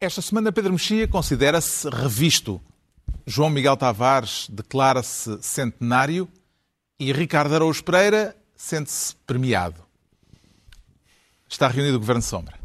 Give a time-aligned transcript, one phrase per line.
[0.00, 2.60] Esta semana Pedro Mexia considera-se revisto.
[3.26, 6.28] João Miguel Tavares declara-se centenário
[7.00, 9.82] e Ricardo Araújo Pereira sente-se premiado.
[11.48, 12.57] Está reunido o Governo Sombra.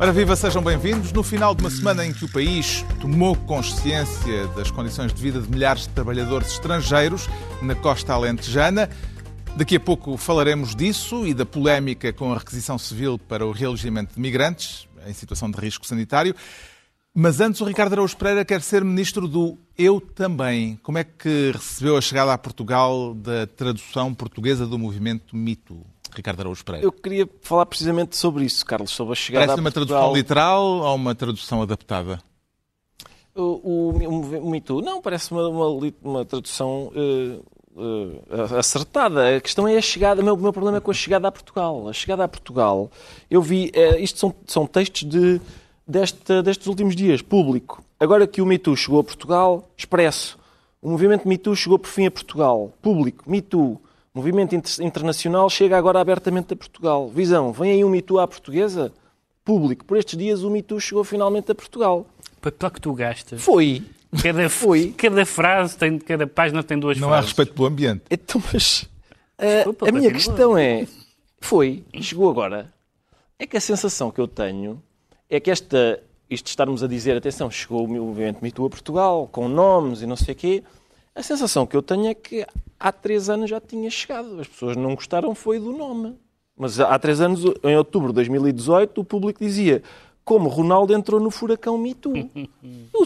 [0.00, 1.10] Ora viva, sejam bem-vindos.
[1.10, 5.40] No final de uma semana em que o país tomou consciência das condições de vida
[5.40, 7.28] de milhares de trabalhadores estrangeiros
[7.60, 8.88] na costa alentejana,
[9.56, 14.14] daqui a pouco falaremos disso e da polémica com a requisição civil para o realojamento
[14.14, 16.32] de migrantes em situação de risco sanitário.
[17.12, 20.78] Mas antes, o Ricardo Araújo Pereira quer ser ministro do Eu Também.
[20.80, 25.84] Como é que recebeu a chegada a Portugal da tradução portuguesa do movimento Mito?
[26.14, 26.86] Ricardo Araújo Pereira.
[26.86, 29.98] Eu queria falar precisamente sobre isso, Carlos, sobre a chegada Parece a uma Portugal.
[30.00, 32.20] tradução literal ou uma tradução adaptada?
[33.34, 37.38] O, o, o, Me Too, não, parece uma, uma, uma tradução eh,
[37.78, 39.36] eh, acertada.
[39.36, 41.88] A questão é a chegada, o meu, meu problema é com a chegada a Portugal.
[41.88, 42.90] A chegada a Portugal,
[43.30, 45.40] eu vi, eh, isto são, são textos de,
[45.86, 47.84] desta, destes últimos dias, público.
[48.00, 50.36] Agora que o Me Too chegou a Portugal, expresso.
[50.82, 53.30] O movimento Me Too chegou por fim a Portugal, público.
[53.30, 53.80] Me Too.
[54.14, 57.08] O movimento inter- internacional chega agora abertamente a Portugal.
[57.08, 58.92] Visão, vem aí um Me Too à portuguesa?
[59.44, 59.84] Público.
[59.84, 62.06] Por estes dias o Me Too chegou finalmente a Portugal.
[62.40, 63.42] papel que tu gastas.
[63.42, 63.82] Foi.
[64.22, 64.92] Cada, Foi.
[64.96, 67.30] cada frase tem, cada página tem duas Não há frases.
[67.30, 68.02] respeito pelo ambiente.
[68.10, 68.86] Então, mas
[69.36, 70.12] eh, Desculpa, a minha continua.
[70.34, 70.86] questão é:
[71.40, 72.72] foi, chegou agora.
[73.38, 74.82] É que a sensação que eu tenho
[75.28, 78.70] é que esta, isto de estarmos a dizer, atenção, chegou o movimento Me Too a
[78.70, 80.64] Portugal, com nomes e não sei o quê,
[81.14, 82.46] a sensação que eu tenho é que
[82.78, 84.40] há três anos já tinha chegado.
[84.40, 86.14] As pessoas não gostaram, foi do nome.
[86.56, 89.82] Mas há três anos, em outubro de 2018, o público dizia
[90.28, 92.12] como Ronaldo entrou no furacão Me Too.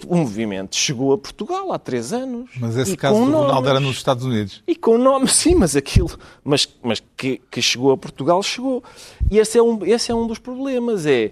[0.08, 2.51] o movimento chegou a Portugal há três anos.
[2.58, 3.70] Mas esse caso do Ronaldo nomes.
[3.70, 4.61] era nos Estados Unidos.
[4.67, 6.11] E com nome, sim, mas aquilo.
[6.42, 8.83] Mas, mas que, que chegou a Portugal, chegou.
[9.30, 11.07] E esse é um, esse é um dos problemas.
[11.07, 11.30] É.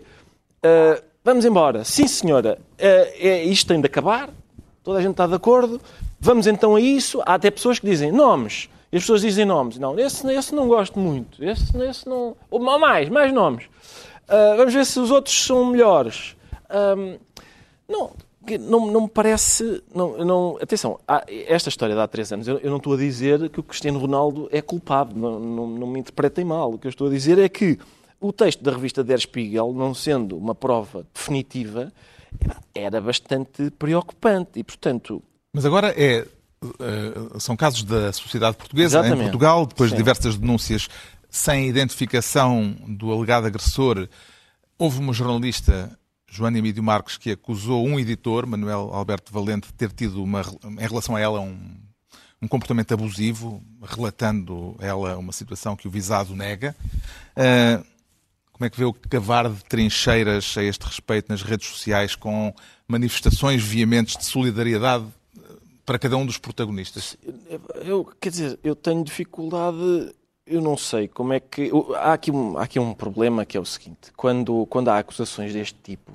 [0.63, 1.83] ah, vamos embora.
[1.83, 2.61] Sim, senhora.
[2.79, 2.85] ah,
[3.19, 4.31] é, isto tem de acabar.
[4.85, 5.81] Toda a gente está de acordo.
[6.21, 7.21] Vamos então a isso.
[7.23, 8.69] Há até pessoas que dizem nomes.
[8.93, 9.79] E as pessoas dizem nomes.
[9.79, 11.43] Não, esse, esse não gosto muito.
[11.43, 12.37] Esse, esse não.
[12.51, 13.65] Ou mais, mais nomes.
[14.31, 16.37] Ah, vamos ver se os outros são melhores.
[16.69, 17.19] Ahm,
[17.89, 18.13] não,
[18.61, 19.83] não, não me parece.
[19.93, 23.49] Não, não, atenção, esta história de há três anos, eu, eu não estou a dizer
[23.51, 26.73] que o Cristiano Ronaldo é culpado, não, não, não me interpretem mal.
[26.73, 27.77] O que eu estou a dizer é que
[28.21, 31.93] o texto da revista Der Spiegel, não sendo uma prova definitiva,
[32.73, 35.21] era bastante preocupante e, portanto,
[35.53, 36.27] Mas agora é.
[36.81, 39.23] eh, São casos da sociedade portuguesa em Exatamente.
[39.25, 40.03] Portugal, depois de Sim.
[40.03, 40.89] diversas denúncias
[41.29, 44.09] sem identificação do alegado agressor.
[44.77, 45.97] Houve uma jornalista,
[46.29, 50.87] Joana Emílio Marques, que acusou um editor, Manuel Alberto Valente, de ter tido uma, em
[50.87, 51.59] relação a ela um,
[52.43, 56.75] um comportamento abusivo, relatando ela uma situação que o visado nega.
[57.37, 57.83] Ah,
[58.53, 62.55] como é que vê o cavar de trincheiras a este respeito nas redes sociais com
[62.87, 65.07] manifestações veementes de solidariedade
[65.91, 67.17] para cada um dos protagonistas?
[67.85, 70.15] eu, quer dizer, eu tenho dificuldade,
[70.47, 71.69] eu não sei como é que.
[71.97, 75.53] há, aqui um, há aqui um problema que é o seguinte: quando, quando há acusações
[75.53, 76.13] deste tipo,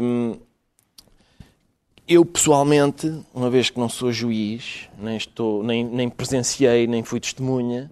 [0.00, 0.34] hum,
[2.08, 7.20] eu pessoalmente, uma vez que não sou juiz, nem, estou, nem, nem presenciei, nem fui
[7.20, 7.90] testemunha,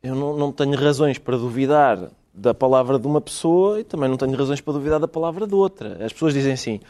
[0.00, 4.16] eu não, não tenho razões para duvidar da palavra de uma pessoa e também não
[4.16, 6.04] tenho razões para duvidar da palavra de outra.
[6.06, 6.80] As pessoas dizem assim,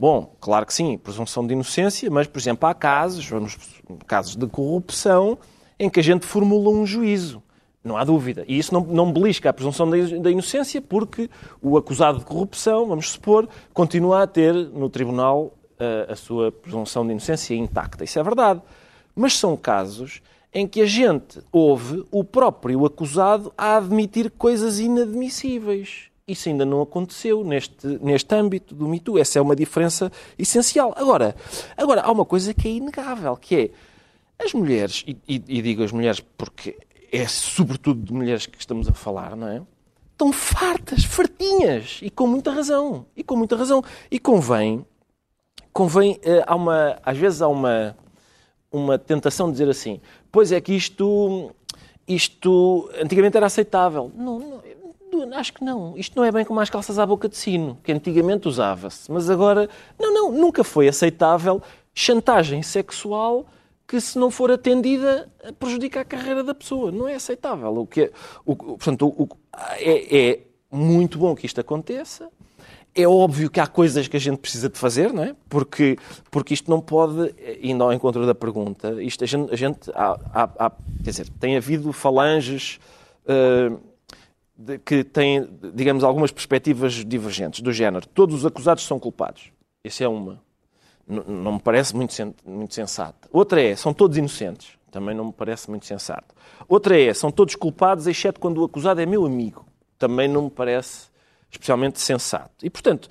[0.00, 3.58] bom, claro que sim, presunção de inocência, mas, por exemplo, há casos, vamos,
[4.06, 5.36] casos de corrupção,
[5.78, 7.42] em que a gente formula um juízo.
[7.84, 8.42] Não há dúvida.
[8.48, 11.28] E isso não, não belisca a presunção da inocência, porque
[11.60, 17.04] o acusado de corrupção, vamos supor, continua a ter no tribunal eh, a sua presunção
[17.04, 18.02] de inocência intacta.
[18.02, 18.62] Isso é verdade.
[19.14, 20.22] Mas são casos
[20.52, 26.09] em que a gente ouve o próprio acusado a admitir coisas inadmissíveis.
[26.30, 29.18] Isso ainda não aconteceu neste, neste âmbito do Me Too.
[29.18, 30.92] Essa é uma diferença essencial.
[30.96, 31.34] Agora,
[31.76, 33.70] agora, há uma coisa que é inegável, que é
[34.44, 36.76] as mulheres, e, e- e digo as mulheres porque
[37.12, 39.62] é sobretudo de mulheres que estamos a falar, não é?
[40.12, 43.06] Estão fartas, fartinhas, e com muita razão.
[43.16, 43.82] E com muita razão.
[44.10, 44.84] E convém,
[45.72, 47.96] convém, eh, há uma, às vezes há uma,
[48.70, 49.98] uma tentação de dizer assim,
[50.30, 51.50] pois é que isto,
[52.06, 54.10] isto antigamente era aceitável.
[54.14, 54.62] Não, não,
[55.34, 55.96] acho que não.
[55.96, 59.10] Isto não é bem como as calças à boca de sino, que antigamente usava-se.
[59.10, 59.68] Mas agora,
[59.98, 61.62] não, não, nunca foi aceitável
[61.94, 63.46] chantagem sexual
[63.86, 65.28] que, se não for atendida,
[65.58, 66.92] prejudica a carreira da pessoa.
[66.92, 67.76] Não é aceitável.
[67.76, 68.10] O que é,
[68.44, 69.28] o, portanto, o,
[69.78, 70.40] é, é
[70.70, 72.28] muito bom que isto aconteça.
[72.94, 75.34] É óbvio que há coisas que a gente precisa de fazer, não é?
[75.48, 75.96] Porque,
[76.30, 80.18] porque isto não pode, indo ao encontro da pergunta, isto a gente, a gente há,
[80.34, 80.70] há, há,
[81.04, 82.80] quer dizer, tem havido falanges
[83.26, 83.78] uh,
[84.60, 88.06] de, que têm, digamos, algumas perspectivas divergentes, do género.
[88.06, 89.50] Todos os acusados são culpados.
[89.82, 90.42] Essa é uma.
[91.08, 93.28] N não me parece muito, sen muito sensato.
[93.32, 94.78] Outra é, são todos inocentes.
[94.90, 96.34] Também não me parece muito sensato.
[96.68, 99.64] Outra é, são todos culpados, exceto quando o acusado é meu amigo.
[99.98, 101.08] Também não me parece
[101.50, 102.50] especialmente sensato.
[102.62, 103.08] E, portanto,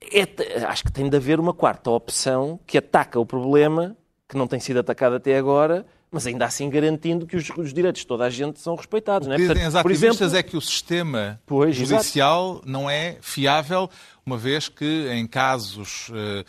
[0.00, 3.96] é, acho que tem de haver uma quarta opção que ataca o problema,
[4.28, 8.02] que não tem sido atacado até agora, mas ainda assim garantindo que os, os direitos
[8.02, 9.26] de toda a gente são respeitados.
[9.26, 9.48] O que não é?
[9.48, 10.36] dizem as ativistas exemplo...
[10.36, 12.70] é que o sistema pois, judicial exato.
[12.70, 13.90] não é fiável,
[14.24, 16.44] uma vez que em casos uh,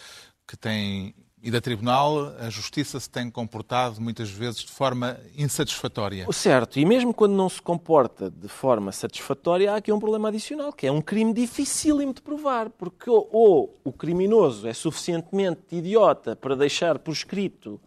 [0.48, 6.26] que têm e a tribunal, a justiça se tem comportado muitas vezes de forma insatisfatória.
[6.32, 10.74] Certo, e mesmo quando não se comporta de forma satisfatória, há aqui um problema adicional,
[10.74, 16.36] que é um crime dificílimo de provar, porque ou, ou o criminoso é suficientemente idiota
[16.36, 17.80] para deixar por escrito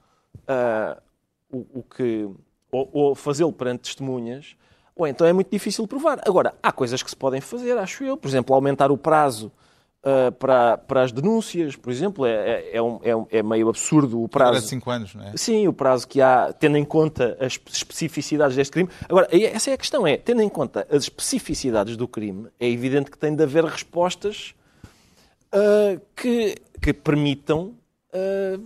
[0.45, 1.08] uh,
[1.51, 2.29] o, o, que.
[2.71, 4.57] ou, ou fazê-lo perante testemunhas,
[4.95, 6.21] ou então é muito difícil provar.
[6.27, 9.53] Agora, há coisas que se podem fazer, acho eu, por exemplo, aumentar o prazo
[9.99, 14.23] Uh, para, para as denúncias, por exemplo, é, é, é, um, é, é meio absurdo
[14.23, 14.61] o prazo.
[14.61, 15.37] de 5 anos, não é?
[15.37, 18.89] Sim, o prazo que há, tendo em conta as especificidades deste crime.
[19.09, 23.11] Agora, essa é a questão, é, tendo em conta as especificidades do crime, é evidente
[23.11, 24.55] que tem de haver respostas
[25.53, 27.75] uh, que, que permitam
[28.15, 28.65] uh,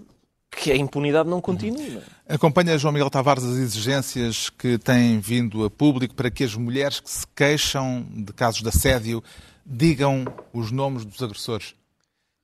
[0.56, 1.98] que a impunidade não continue.
[2.28, 2.34] É?
[2.34, 7.00] Acompanha João Miguel Tavares as exigências que têm vindo a público para que as mulheres
[7.00, 9.22] que se queixam de casos de assédio
[9.64, 11.74] digam os nomes dos agressores?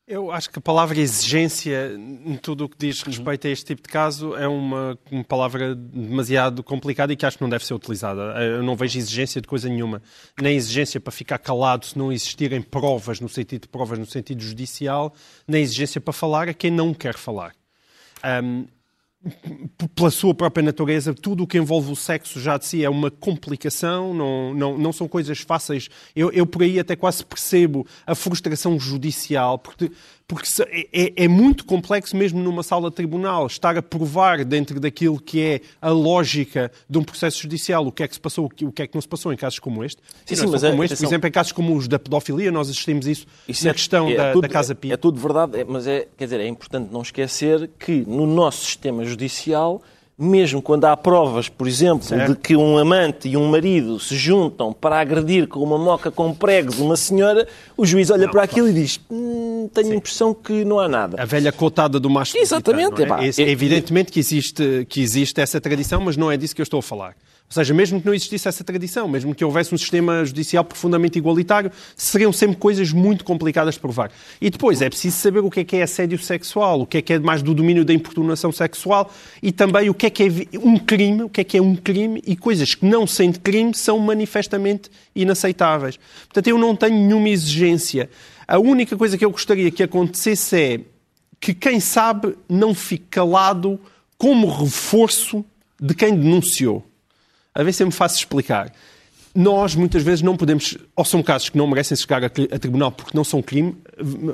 [0.07, 3.83] Eu acho que a palavra exigência, em tudo o que diz respeito a este tipo
[3.83, 7.75] de caso, é uma, uma, palavra demasiado complicada e que acho que não deve ser
[7.75, 8.23] utilizada.
[8.43, 10.01] Eu não vejo exigência de coisa nenhuma.
[10.41, 14.41] Nem exigência para ficar calado se não existirem provas, no sentido de provas no sentido
[14.41, 15.13] judicial,
[15.47, 17.53] nem exigência para falar a quem não quer falar.
[18.25, 18.67] Um,
[19.94, 23.11] pela sua própria natureza, tudo o que envolve o sexo já de si é uma
[23.11, 25.88] complicação, não, não, não são coisas fáceis.
[26.15, 29.91] Eu, eu por aí até quase percebo a frustração judicial, porque
[30.29, 34.79] porque é, é, é, muito complexo mesmo numa sala de tribunal estar a provar dentro
[34.79, 38.45] daquilo que é a lógica de um processo judicial o que é que se passou,
[38.45, 40.03] o que é que não se passou em casos como este.
[40.27, 42.53] Sim, sim, mas como é, este, atenção, por exemplo, em casos como os da pedofilia,
[42.53, 44.93] nós assistimos isso, isso na é, questão é, da, tudo, da, Casa Pia.
[44.93, 49.07] É, tudo verdade, mas é, quer dizer, é importante não esquecer que no nosso sistema
[49.07, 49.83] judicial
[50.19, 52.33] mesmo quando há provas, por exemplo, certo.
[52.33, 56.35] de que um amante e um marido se juntam para agredir com uma moca com
[56.35, 57.47] pregos uma senhora,
[57.77, 59.01] o juiz olha não, para aquilo e diz:
[59.69, 61.20] Tenho a impressão que não há nada.
[61.20, 62.37] A velha cotada do macho.
[62.37, 63.03] Exatamente.
[63.03, 63.43] É?
[63.43, 63.50] é?
[63.50, 66.82] evidentemente que existe, que existe essa tradição, mas não é disso que eu estou a
[66.82, 67.15] falar.
[67.49, 71.17] Ou seja, mesmo que não existisse essa tradição, mesmo que houvesse um sistema judicial profundamente
[71.19, 74.11] igualitário, seriam sempre coisas muito complicadas de provar.
[74.38, 77.03] E depois é preciso saber o que é que é assédio sexual, o que é
[77.03, 79.11] que é mais do domínio da importunação sexual
[79.43, 81.75] e também o que é que é um crime, o que é que é um
[81.75, 85.99] crime e coisas que não sendo crime são manifestamente inaceitáveis.
[86.26, 88.11] Portanto, eu não tenho nenhuma exigência.
[88.49, 90.81] A única coisa que eu gostaria que acontecesse é
[91.39, 93.79] que quem sabe não fique calado
[94.17, 95.45] como reforço
[95.81, 96.85] de quem denunciou
[97.59, 98.73] a ver se eu me faço explicar.
[99.35, 103.17] Nós, muitas vezes, não podemos, ou são casos que não merecem chegar a, tribunal porque
[103.17, 103.76] não são crime.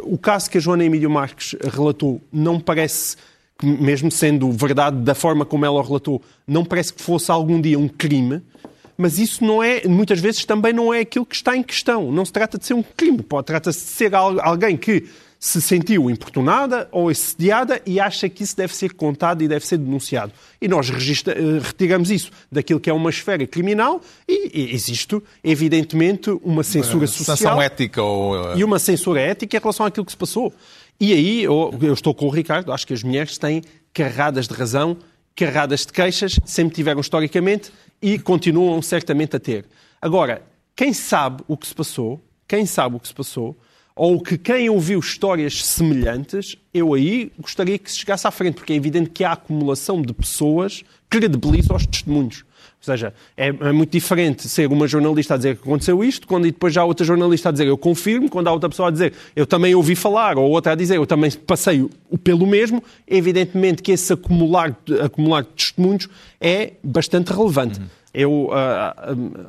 [0.02, 3.16] O caso que a Joana Emílio Marques relatou não parece,
[3.62, 7.88] mesmo sendo verdade da forma como ela relatou, não parece que fosse algum dia um
[7.88, 8.42] crime
[8.96, 12.12] mas isso não é, muitas vezes também não é aquilo que está em questão.
[12.12, 15.04] Não se trata de ser um crime, trata-se de ser alguém que
[15.44, 19.76] se sentiu importunada ou assediada e acha que isso deve ser contado e deve ser
[19.76, 20.32] denunciado.
[20.58, 25.20] E nós registra, eh, retiramos isso daquilo que é uma esfera criminal e, e existe,
[25.42, 27.36] evidentemente, uma censura social.
[27.36, 28.52] Sanção ética ou...
[28.52, 30.50] Eh, e uma censura ética em relação àquilo que se passou.
[30.98, 34.54] E aí, eu, eu estou com o Ricardo, acho que as mulheres têm carradas de
[34.54, 34.96] razão,
[35.35, 39.67] carradas de queixas, sempre tiveram historicamente e continuam certamente a ter.
[40.00, 40.43] Agora,
[40.76, 43.57] quem sabe o que se passou, quem sabe o que se passou,
[43.96, 48.72] ou que quem ouviu histórias semelhantes, eu aí gostaria que se chegasse à frente, porque
[48.72, 52.44] é evidente que a acumulação de pessoas credibiliza os testemunhos.
[52.86, 56.46] Ou seja, é, é, muito diferente ser uma jornalista a dizer que aconteceu isto, quando
[56.46, 59.14] e depois já outra jornalista a dizer eu confirmo, quando há outra pessoa a dizer
[59.34, 61.88] eu também ouvi falar, ou outra a dizer eu também passei
[62.22, 66.08] pelo mesmo, evidentemente que esse acumular, acumular de testemunhos
[66.38, 67.80] é bastante relevante.
[67.80, 67.86] Uhum.
[68.14, 68.52] Eu, uh,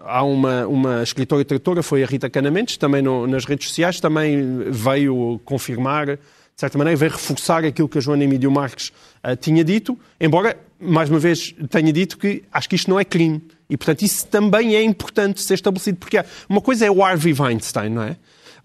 [0.06, 4.00] há uma, uma escritora e tradutora, foi a Rita Canamentos, também no, nas redes sociais,
[4.00, 6.18] também veio confirmar
[6.56, 8.92] de certa maneira, vem reforçar aquilo que a Joana Emílio Marques
[9.24, 13.04] uh, tinha dito, embora, mais uma vez, tenha dito que acho que isto não é
[13.04, 13.42] crime.
[13.70, 17.90] E, portanto, isso também é importante ser estabelecido, porque uma coisa é o Harvey Weinstein,
[17.90, 18.16] não é?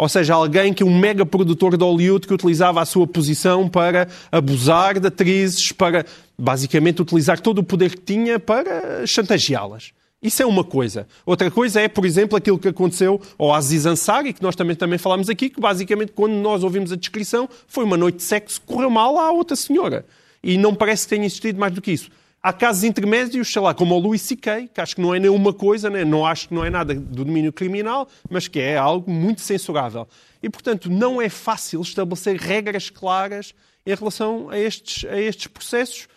[0.01, 3.69] Ou seja, alguém que é um mega produtor de Hollywood que utilizava a sua posição
[3.69, 6.07] para abusar de atrizes, para
[6.39, 9.93] basicamente utilizar todo o poder que tinha para chantageá-las.
[10.23, 11.07] Isso é uma coisa.
[11.27, 14.99] Outra coisa é, por exemplo, aquilo que aconteceu ao Aziz Ansari, que nós também, também
[14.99, 18.89] falámos aqui, que basicamente, quando nós ouvimos a descrição, foi uma noite de sexo, correu
[18.89, 20.07] mal à outra senhora.
[20.43, 22.09] E não parece que tenha existido mais do que isso.
[22.43, 25.53] Há casos intermédios, sei lá, como o Louis C.K., que acho que não é nenhuma
[25.53, 26.05] coisa, né?
[26.05, 30.09] não acho que não é nada do domínio criminal, mas que é algo muito censurável.
[30.43, 33.55] E, portanto, não é fácil estabelecer regras claras
[33.85, 36.09] em relação a estes, a estes processos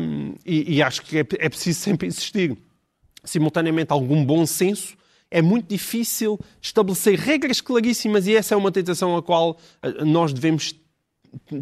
[0.00, 2.56] um, e, e, acho que é, é preciso sempre existir
[3.22, 4.96] simultaneamente algum bom senso
[5.30, 10.32] é muito difícil estabelecer regras claríssimas e essa é uma tentação a qual eh, nós
[10.32, 10.74] devemos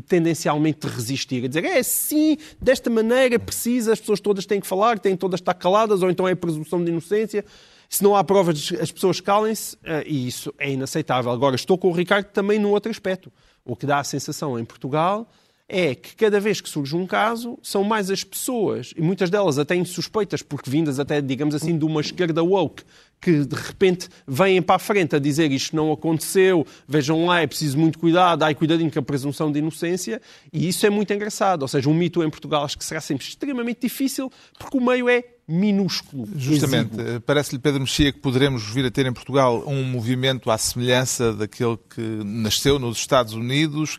[0.06, 4.98] tendencialmente resistir, a dizer é assim, desta maneira precisa, as pessoas todas têm que falar,
[4.98, 7.44] têm todas estar caladas, ou então é presunção de inocência.
[7.88, 11.30] Se não há provas, as pessoas calem-se, eh, e isso é inaceitável.
[11.30, 13.32] Agora, estou com o Ricardo também no outro aspecto.
[13.64, 15.28] O que dá a sensação em Portugal
[15.68, 19.58] é que cada vez que surge um caso, são mais as pessoas, e muitas delas
[19.58, 22.82] até insuspeitas, porque vindas até, digamos assim, de uma esquerda woke,
[23.20, 27.46] que de repente vêm para a frente a dizer isto não aconteceu, vejam lá, é
[27.46, 30.22] preciso muito cuidado, ai cuidadinho com a presunção de inocência,
[30.52, 31.62] e isso é muito engraçado.
[31.62, 35.08] Ou seja, um mito em Portugal acho que será sempre extremamente difícil, porque o meio
[35.08, 36.28] é minúsculo.
[36.37, 36.94] Justamente,
[37.26, 41.76] parece-lhe Pedro Mexia que poderemos vir a ter em Portugal um movimento à semelhança daquele
[41.94, 43.98] que nasceu nos Estados Unidos,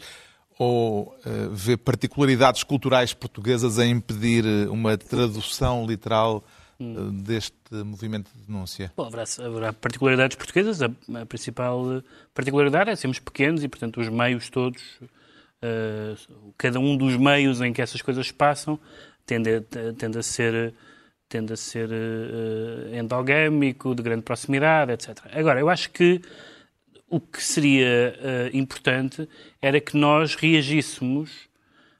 [0.59, 6.43] ou uh, vê particularidades culturais portuguesas a impedir eh, uma tradução literal
[6.77, 8.91] uh, deste movimento de denúncia?
[8.97, 10.81] Bom, haverá, haverá particularidades portuguesas.
[10.81, 16.97] A, a, principal particularidade é sermos pequenos e, portanto, os meios todos, uh, cada um
[16.97, 18.77] dos meios em que essas coisas passam,
[19.25, 19.61] tende a,
[19.97, 20.73] tende a ser
[21.29, 21.91] tende a ser
[22.91, 25.27] endogâmico, de grande proximidade, etc.
[25.31, 26.19] Agora, eu acho que
[27.09, 29.27] o que seria uh, importante
[29.61, 31.49] era que nós reagíssemos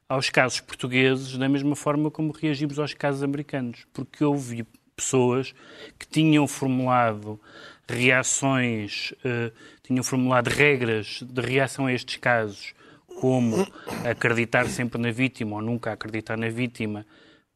[0.07, 5.53] aos casos portugueses da mesma forma como reagimos aos casos americanos, porque vi pessoas
[5.97, 7.39] que tinham formulado
[7.87, 9.51] reações, uh,
[9.83, 12.73] tinham formulado regras de reação a estes casos,
[13.19, 13.67] como
[14.09, 17.05] acreditar sempre na vítima ou nunca acreditar na vítima,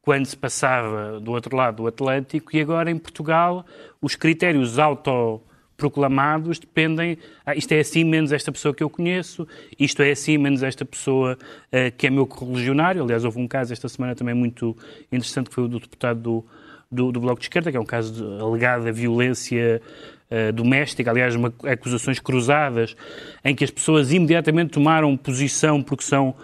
[0.02, 3.64] quando se passava do outro lado do Atlântico, e agora em Portugal
[4.02, 5.40] os critérios auto
[5.76, 7.18] proclamados dependem.
[7.44, 9.46] Ah, isto é assim, menos esta pessoa que eu conheço,
[9.78, 13.02] isto é assim, menos esta pessoa uh, que é meu correligionário.
[13.02, 14.76] Aliás, houve um caso esta semana também muito
[15.10, 16.44] interessante que foi o do deputado do,
[16.90, 19.82] do, do Bloco de Esquerda, que é um caso de alegada violência
[20.30, 22.96] uh, doméstica, aliás, uma, acusações cruzadas,
[23.44, 26.34] em que as pessoas imediatamente tomaram posição porque são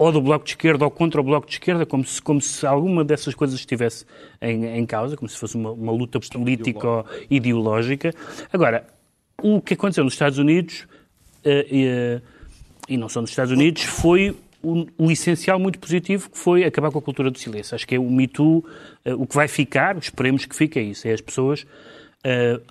[0.00, 2.66] ou do Bloco de Esquerda ou contra o Bloco de Esquerda, como se, como se
[2.66, 4.06] alguma dessas coisas estivesse
[4.40, 8.10] em, em causa, como se fosse uma, uma luta política ideológica.
[8.50, 8.86] Agora,
[9.42, 10.86] o que aconteceu nos Estados Unidos,
[11.44, 12.22] uh, uh,
[12.88, 16.90] e não só nos Estados Unidos, foi o, o, essencial muito positivo, que foi acabar
[16.90, 17.74] com a cultura do silêncio.
[17.74, 18.64] Acho que é o Me Too,
[19.04, 21.66] uh, o que vai ficar, esperemos que fique é isso, é as pessoas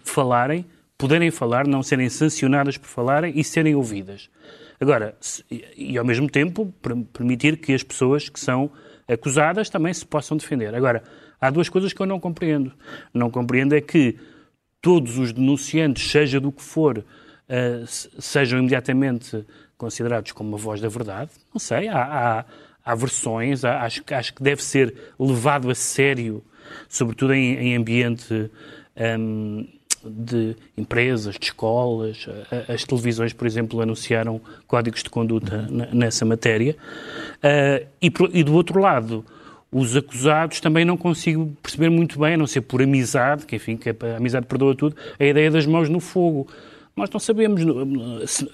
[0.04, 0.64] falarem,
[0.98, 4.30] poderem falar, não serem sancionadas por falarem e serem ouvidas.
[4.80, 5.44] Agora, se,
[5.76, 6.74] e ao mesmo tempo,
[7.14, 8.72] permitir que as pessoas que são
[9.08, 10.74] acusadas também se possam defender.
[10.74, 11.04] Agora,
[11.40, 12.72] há duas coisas que eu não compreendo.
[13.14, 14.18] Não compreendo é que
[14.82, 19.46] todos os denunciantes, seja do que for, uh, sejam imediatamente
[19.78, 21.32] considerados como uma voz da verdade.
[21.54, 22.46] Não sei, há, há,
[22.86, 26.44] há versões, há, acho, acho que deve ser levado a sério,
[26.88, 28.50] sobretudo em, em ambiente.
[29.20, 29.68] Um,
[30.06, 32.28] de empresas, de escolas.
[32.68, 36.76] As televisões, por exemplo, anunciaram códigos de conduta nessa matéria.
[37.42, 39.26] Ah, e, do outro lado,
[39.72, 43.78] os acusados também não consigo perceber muito bem, a não ser por amizade, que enfim,
[43.78, 46.48] que a amizade perdoa tudo, a ideia das mãos no fogo.
[46.96, 47.62] Nós não sabemos,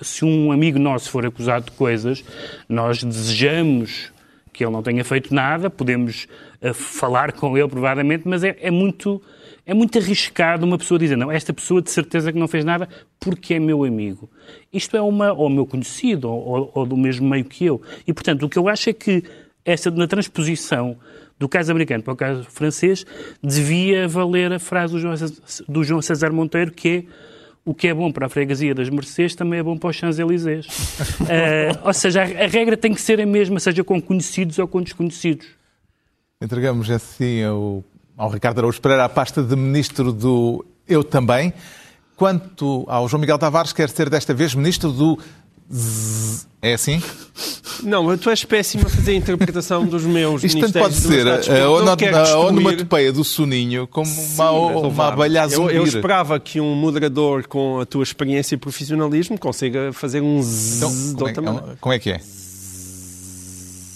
[0.01, 2.23] se um amigo nosso for acusado de coisas,
[2.69, 4.11] nós desejamos
[4.53, 6.27] que ele não tenha feito nada, podemos
[6.61, 9.21] uh, falar com ele, provavelmente, mas é, é muito
[9.65, 12.87] é muito arriscado uma pessoa dizer, não, esta pessoa de certeza que não fez nada
[13.19, 14.29] porque é meu amigo.
[14.71, 17.81] Isto é uma, ou meu conhecido, ou, ou do mesmo meio que eu.
[18.05, 19.23] E, portanto, o que eu acho é que
[19.65, 20.97] essa, na transposição
[21.37, 23.05] do caso americano para o caso francês,
[23.43, 25.15] devia valer a frase do João,
[25.67, 27.03] do João César Monteiro, que é
[27.65, 30.67] o que é bom para a freguesia das Mercês também é bom para os Champs-Élysées.
[30.67, 34.67] uh, ou seja, a, a, regra tem que ser a mesma, seja com conhecidos ou
[34.67, 35.47] com desconhecidos.
[36.39, 37.83] Entregamos assim ao
[38.17, 41.53] ao Ricardo Araújo Pereira a pasta de ministro do Eu Também.
[42.15, 45.19] Quanto ao João Miguel Tavares, quer ser desta vez ministro do
[45.71, 46.45] Z...
[46.61, 47.01] É assim?
[47.83, 51.49] Não, tu és péssimo a fazer a interpretação dos meus Isto tanto pode ser Estados.
[51.49, 54.17] a, a, quero a destruir- onomatopeia do soninho como uma,
[54.71, 58.57] Mas, uma vá, abelha eu, eu esperava que um moderador com a tua experiência e
[58.57, 61.67] profissionalismo consiga fazer um zzz Então, de é, outra maneira.
[61.67, 62.21] é um- como é que é?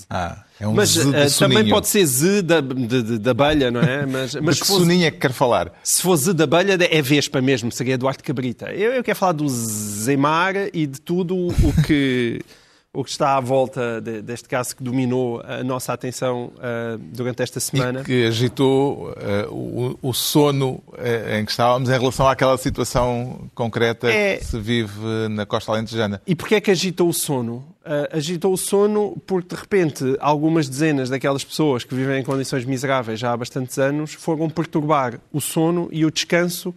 [0.10, 1.70] Ah, é um Mas Z de eh, também soninho.
[1.70, 4.06] pode ser Z da, de- de- da abelha, não é?
[4.08, 5.72] Mas, Mas mas que se, fosse, soninho é que quer falar?
[5.84, 8.72] se for Z da abelha, é Vespa mesmo, seria Eduardo Cabrita.
[8.72, 12.42] Eu, eu quero falar do Zemar e de tudo o que,
[12.92, 17.44] o que está à volta de- deste caso que dominou a nossa atenção eh, durante
[17.44, 18.02] esta semana.
[18.02, 23.48] E que agitou eh, o, o sono eh, em que estávamos em relação àquela situação
[23.54, 26.20] concreta É- que se vive na costa alentejana.
[26.26, 27.64] E porquê é que agitou o sono?
[27.86, 32.66] Ah, agitou o sono porque, de repente, algumas dezenas daquelas pessoas que vivem em condições
[32.66, 36.74] miseráveis já há bastantes anos foram perturbar o sono e o descanso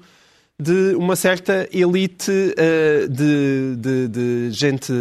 [0.61, 2.31] de uma certa elite
[3.09, 4.92] de, de- de gente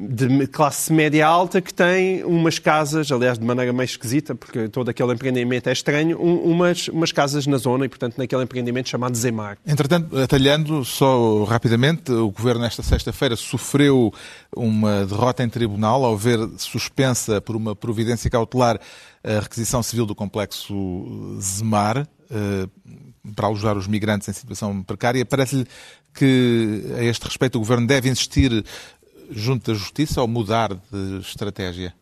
[0.00, 4.88] de classe média alta que tem umas casas, aliás, de maneira meio esquisita, porque todo
[4.90, 9.16] aquele empreendimento é estranho, um- umas, umas casas na zona e, portanto, naquele empreendimento chamado
[9.16, 9.58] Zemar.
[9.66, 14.12] Entretanto, atalhando só rapidamente, o Governo esta sexta-feira sofreu
[14.54, 18.78] uma derrota em tribunal ao ver suspensa por uma providência cautelar
[19.24, 20.72] a requisição civil do complexo
[21.40, 22.68] Zemar eh,
[23.34, 25.24] para alojar os migrantes em situação precária.
[25.26, 25.66] Parece-lhe
[26.14, 28.64] que, a este respeito, o Governo deve insistir
[29.30, 31.94] junto da Justiça ou mudar de estratégia?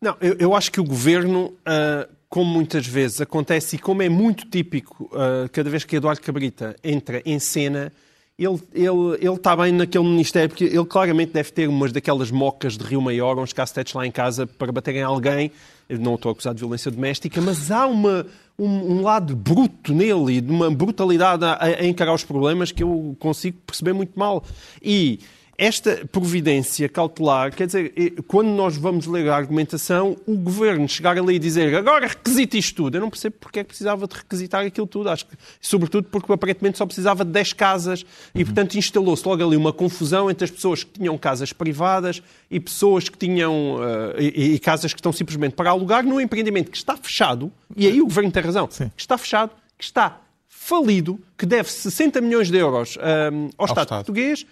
[0.00, 4.08] Não, eu, eu acho que o governo, ah, como muitas vezes acontece e como é
[4.08, 7.92] muito típico, ah, cada vez que Eduardo Cabrita entra em cena,
[8.38, 12.76] ele, ele, ele está bem naquele ministério, porque ele claramente deve ter umas daquelas mocas
[12.76, 15.52] de Rio Maior, uns cacetetes lá em casa para baterem alguém.
[15.88, 18.26] Eu não estou acusado de violência doméstica, mas há uma,
[18.58, 22.82] um, um lado bruto nele e de uma brutalidade a, a encarar os problemas que
[22.82, 24.42] eu consigo perceber muito mal.
[24.82, 25.20] E
[25.58, 31.16] esta providência cautelar, quer dizer, eh, quando nós vamos ler a argumentação, o governo chegar
[31.18, 34.14] ali e dizer agora requisite isto tudo, eu não percebo porque é que precisava de
[34.14, 35.10] requisitar aquilo tudo.
[35.10, 38.04] Acho que, sobretudo porque aparentemente só precisava de 10 casas
[38.34, 42.58] e, portanto, instalou-se logo ali uma confusão entre as pessoas que tinham casas privadas e
[42.58, 43.78] pessoas que tinham.
[44.16, 47.86] eh, e, e casas que estão simplesmente para alugar num empreendimento que está fechado, e
[47.86, 48.90] aí o governo tem razão, Sim.
[48.94, 53.84] que está fechado, que está falido, que deve 60 milhões de euros eh, ao, Estado,
[53.84, 53.98] Estado.
[54.04, 54.46] português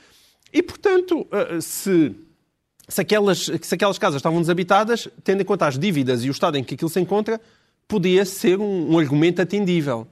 [0.52, 2.14] e, portanto, eh, se,
[2.88, 6.56] se, aquelas, se aquelas casas estavam desabitadas, tendo em conta as dívidas e o estado
[6.56, 7.40] em que aquilo se encontra,
[7.86, 10.06] podia ser um, um argumento atendível.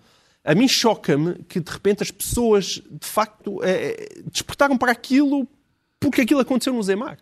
[0.44, 5.46] A mim choca-me que, de repente, as pessoas, de facto, eh, despertaram para aquilo
[6.01, 7.18] porque aquilo aconteceu no Zemar.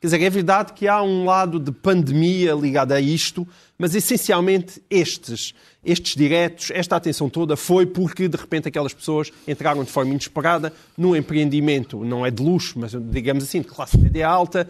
[0.00, 3.46] Quer dizer, é verdade que há um lado de pandemia ligado a isto,
[3.78, 9.82] mas essencialmente estes, estes diretos, esta atenção toda foi porque de repente aquelas pessoas entraram
[9.82, 14.28] de forma inesperada num empreendimento, não é de luxo, mas digamos assim, de classe média
[14.28, 14.68] alta,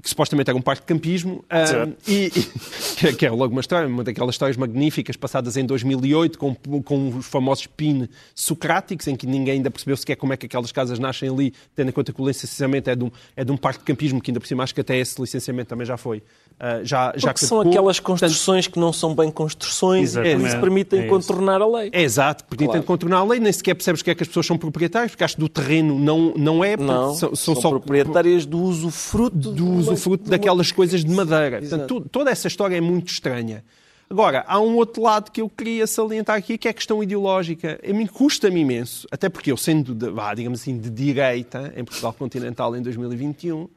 [0.00, 1.96] que supostamente era um parque de campismo, ah, Certo.
[2.08, 2.30] e, e-
[2.98, 7.08] que, que é logo uma história, uma daquelas histórias magníficas passadas em 2008 com, com
[7.16, 11.00] os famosos PIN socráticos, em que ninguém ainda percebeu sequer como é que aquelas casas
[11.00, 13.80] nascem ali, tendo em conta que o licenciamento é de um, é de um parque
[13.80, 16.22] de campismo, que ainda por cima acho que até esse licenciamento também já foi.
[16.60, 20.50] Ah, já, já Porque são aquelas Portanto, construções que não são bem construções e que
[20.50, 21.90] se permitem É contornar a lei.
[21.92, 22.82] É exato, porque Claro.
[22.82, 25.34] contornar a lei, nem sequer percebes que é que as pessoas são proprietárias, porque acho
[25.36, 29.36] que do terreno não, não é, porque Não, são, são, são só proprietárias do usufruto
[29.52, 31.58] do usufruto daquelas coisas de madeira.
[31.62, 31.68] Exato.
[31.86, 33.62] Portanto, tu- toda essa história é muito estranha.
[34.10, 37.78] Agora, há um outro lado que eu queria salientar aqui, que é a questão ideológica.
[37.86, 41.84] A mim custa-me imenso, até porque eu sendo, de, vá, digamos assim, de direita, em
[41.84, 43.68] Portugal continental em 2021,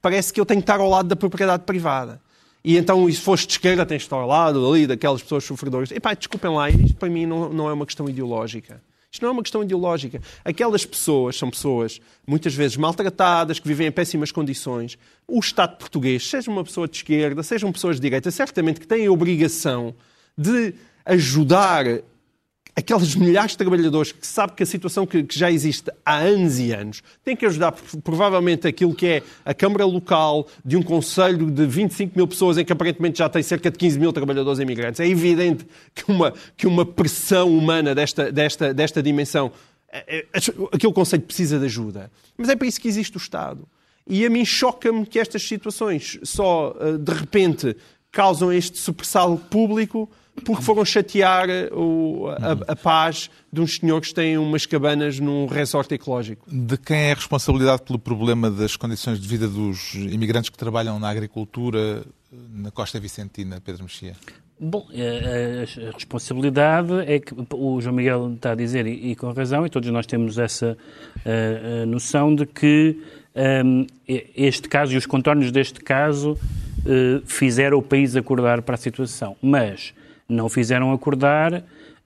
[0.00, 2.20] parece que eu tenho que estar ao lado da propriedade privada.
[2.64, 5.44] E então, e se foste de esquerda, tens de estar ao lado ali daquelas pessoas
[5.44, 5.90] sofredoras.
[5.92, 8.82] Epá, desculpem lá, isto para mim não, não é uma questão ideológica.
[9.10, 10.20] Isto não é uma questão ideológica.
[10.44, 14.98] Aquelas pessoas são pessoas, muitas vezes maltratadas, que vivem em péssimas condições.
[15.26, 19.06] O Estado português, seja uma pessoa de esquerda, sejam pessoas de direita, certamente que têm
[19.06, 19.94] a obrigação
[20.36, 21.86] de ajudar
[22.76, 26.58] aqueles milhares de trabalhadores que sabe que a situação que, que já existe há anos
[26.58, 27.72] e anos tem que ajudar
[28.04, 32.64] provavelmente aquilo que é a Câmara Local de um Conselho de 25 mil pessoas em
[32.64, 35.00] que aparentemente já tem cerca de 15 mil trabalhadores imigrantes.
[35.00, 39.50] É evidente que uma, que uma pressão humana desta, desta, desta dimensão,
[39.90, 40.26] é- é-
[40.70, 42.10] aquele Conselho precisa de ajuda.
[42.36, 43.66] Mas é para isso que existe o Estado.
[44.06, 47.74] E a mim choca-me que estas situações só, eh, de repente,
[48.12, 50.08] causam este supersalo público
[50.44, 55.18] porque foram chatear eh, o- a, a paz de uns senhores que têm umas cabanas
[55.18, 56.44] num resort ecológico.
[56.50, 60.98] De quem é a responsabilidade pelo problema das condições de vida dos imigrantes que trabalham
[60.98, 62.04] na agricultura
[62.52, 64.14] na costa vicentina, Pedro Mexia?
[64.58, 69.16] Bom, eh, a, a responsabilidade é que o João Miguel está a dizer, e, e
[69.16, 70.76] com razão, e todos nós temos essa
[71.24, 72.98] eh, eh, noção de que
[73.64, 78.78] um, este caso e os contornos deste caso uh, fizeram o país acordar para a
[78.78, 79.36] situação.
[79.42, 79.92] Mas
[80.28, 81.62] não fizeram acordar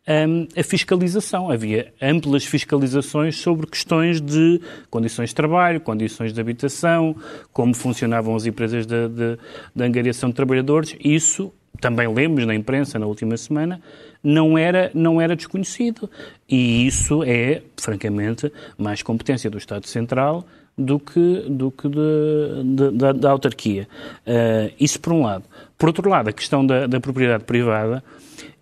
[0.08, 1.50] um, a fiscalização.
[1.50, 7.14] Havia amplas fiscalizações sobre questões de condições de trabalho, condições de habitação,
[7.52, 9.38] como funcionavam as empresas de, de,
[9.74, 10.96] de angariação de trabalhadores.
[11.00, 13.80] Isso também lemos na imprensa na última semana,
[14.22, 16.10] não era, não era desconhecido.
[16.48, 20.46] E isso é, francamente, mais competência do Estado Central
[20.80, 23.86] do que, do que de, de, da, da, autarquia.
[24.26, 25.44] Uh, isso por um lado.
[25.76, 28.02] Por outro lado, a questão da, da propriedade privada,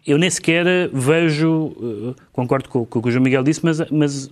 [0.07, 3.79] eu nem sequer vejo, uh, concordo com, com o que o João Miguel disse, mas,
[3.91, 4.31] mas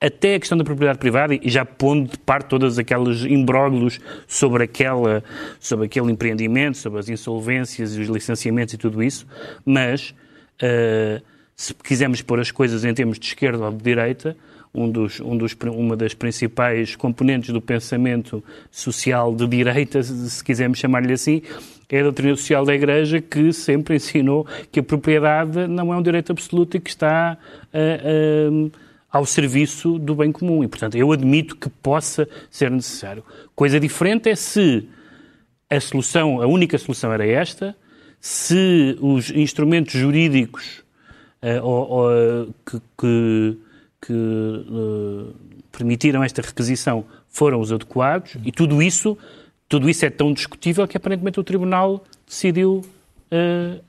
[0.00, 4.64] até a questão da propriedade privada, e já pondo de parte todos aqueles imbróglios sobre,
[4.64, 5.22] aquela,
[5.60, 9.26] sobre aquele empreendimento, sobre as insolvências e os licenciamentos e tudo isso,
[9.64, 10.14] mas
[10.62, 11.22] uh,
[11.54, 14.36] se quisermos pôr as coisas em termos de esquerda ou de direita,
[14.74, 20.78] um dos, um dos, uma das principais componentes do pensamento social de direita, se quisermos
[20.78, 21.42] chamar-lhe assim,
[21.88, 26.02] é a doutrina social da Igreja que sempre ensinou que a propriedade não é um
[26.02, 27.38] direito absoluto e que está
[27.72, 28.72] uh, uh,
[29.10, 30.64] ao serviço do bem comum.
[30.64, 33.22] E, portanto, eu admito que possa ser necessário.
[33.54, 34.88] Coisa diferente é se
[35.70, 37.76] a solução, a única solução era esta,
[38.20, 40.82] se os instrumentos jurídicos
[41.42, 43.56] uh, ou, ou, que, que,
[44.06, 45.34] que uh,
[45.72, 49.16] permitiram esta requisição foram os adequados e tudo isso,
[49.68, 52.82] tudo isso é tão discutível que aparentemente o Tribunal decidiu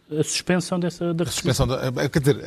[0.10, 2.38] a suspensão dessa da suspensão da, eh, quer dizer,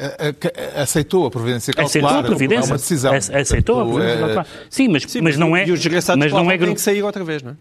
[0.74, 2.11] aceitou a providência cautelar.
[2.11, 2.68] Aceitou a providência.
[2.68, 3.14] É uma decisão.
[3.14, 4.46] Aceitou a providência é- cautelar.
[4.68, 5.66] Sim, mas, Sim, mas, não é.
[5.66, 7.57] E os desgraçados mas não é têm que sair outra vez, não é?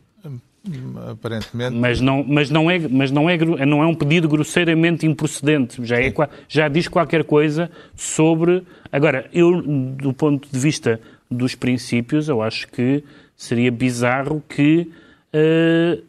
[1.12, 1.75] Aparentemente.
[1.75, 5.84] Mas não, mas não é, mas não é, não é um pedido grosseiramente improcedente.
[5.86, 6.13] Já é,
[6.47, 8.63] já diz qualquer coisa sobre.
[8.91, 10.99] Agora, eu do ponto de vista
[11.30, 13.03] dos princípios, eu acho que
[13.36, 14.89] seria bizarro que
[15.34, 16.03] uh,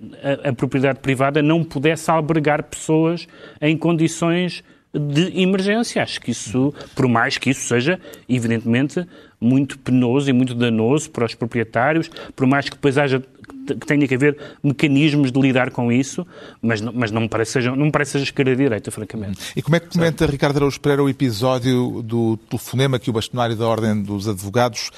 [0.44, 3.26] a, a, propriedade privada não pudesse albergar pessoas
[3.60, 6.02] em condições de emergência.
[6.02, 9.06] Acho que isso, por mais que isso seja, evidentemente,
[9.40, 14.06] muito penoso e muito danoso para os proprietários, por mais que depois haja que tenha
[14.06, 16.26] que haver mecanismos de lidar com isso,
[16.60, 19.40] mas não, mas não me parece seja, não me parece seja esquerda direita, francamente.
[19.56, 23.56] E como é que comenta Ricardo Araújo Pereira o episódio do telefonema que o bastonário
[23.56, 24.90] da Ordem dos Advogados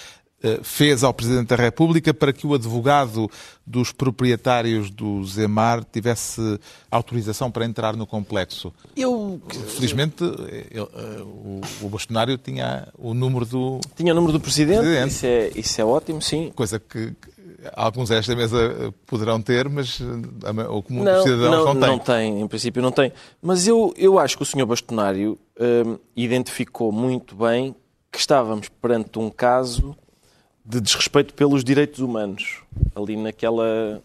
[0.42, 3.30] eh, fez ao Presidente da República para que o advogado
[3.66, 6.58] dos proprietários do Zemar tivesse
[6.90, 8.72] autorização para entrar no complexo.
[8.96, 9.38] Eu...
[9.76, 13.80] Felizmente, ele, eh, o, o bastonário tinha o número do...
[13.94, 15.10] Tinha o número do Presidente, presidente.
[15.10, 16.50] Isso, é, isso é ótimo, sim.
[16.54, 17.12] Coisa que,
[17.74, 20.00] alguns desta mesa eh, poderão ter, mas
[20.68, 21.88] o comum não, cidadão não, não, tem.
[21.88, 23.12] Não tem, em princípio não tem.
[23.42, 24.66] Mas eu, eu acho que o Sr.
[24.66, 27.74] Bastonário hum, identificou muito bem
[28.10, 29.96] que estávamos perante um caso
[30.64, 32.58] de desrespeito pelos direitos humanos,
[32.94, 34.02] ali naquela,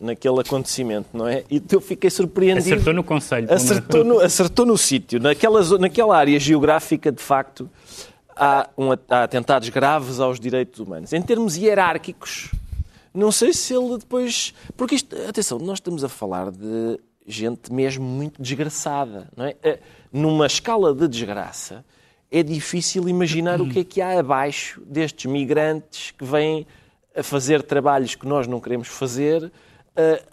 [0.00, 1.44] naquele acontecimento, não é?
[1.50, 2.74] E eu fiquei surpreendido.
[2.74, 3.52] Acertou no conselho.
[3.52, 5.20] Acertou no, acertou no sítio.
[5.20, 7.68] Naquela, naquela área geográfica, de facto,
[8.36, 11.12] há, um, há atentados graves aos direitos humanos.
[11.12, 12.50] Em termos hierárquicos,
[13.12, 14.54] não sei se ele depois...
[14.76, 19.56] Porque isto, atenção, nós estamos a falar de gente mesmo muito desgraçada, não é?
[19.62, 19.78] Eh,
[20.12, 21.84] numa escala de desgraça
[22.30, 26.66] é difícil imaginar o que é que há abaixo destes migrantes que vêm
[27.14, 29.50] a fazer trabalhos que nós não queremos fazer, uh,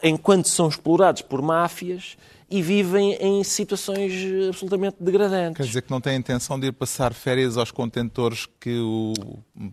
[0.04, 2.16] enquanto são explorados por máfias
[2.50, 4.14] e vivem em situações
[4.48, 5.58] absolutamente degradantes.
[5.58, 9.14] Quer dizer que não tem intenção de ir passar férias aos contentores que o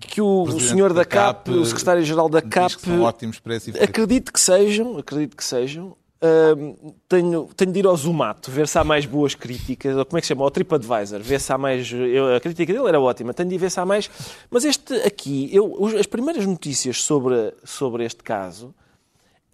[0.00, 3.56] que o, o senhor da CAP, CAP o secretário-geral da CAP, que são ótimos para
[3.56, 8.66] esse acredito que sejam, acredito que sejam, Uh, tenho, tenho de ir ao Zumato, ver
[8.66, 10.42] se há mais boas críticas, ou como é que se chama?
[10.42, 11.92] Ao TripAdvisor, ver se há mais.
[11.92, 14.08] Eu, a crítica dele era ótima, tenho de ir ver se há mais.
[14.50, 18.74] Mas este aqui, eu, as primeiras notícias sobre, sobre este caso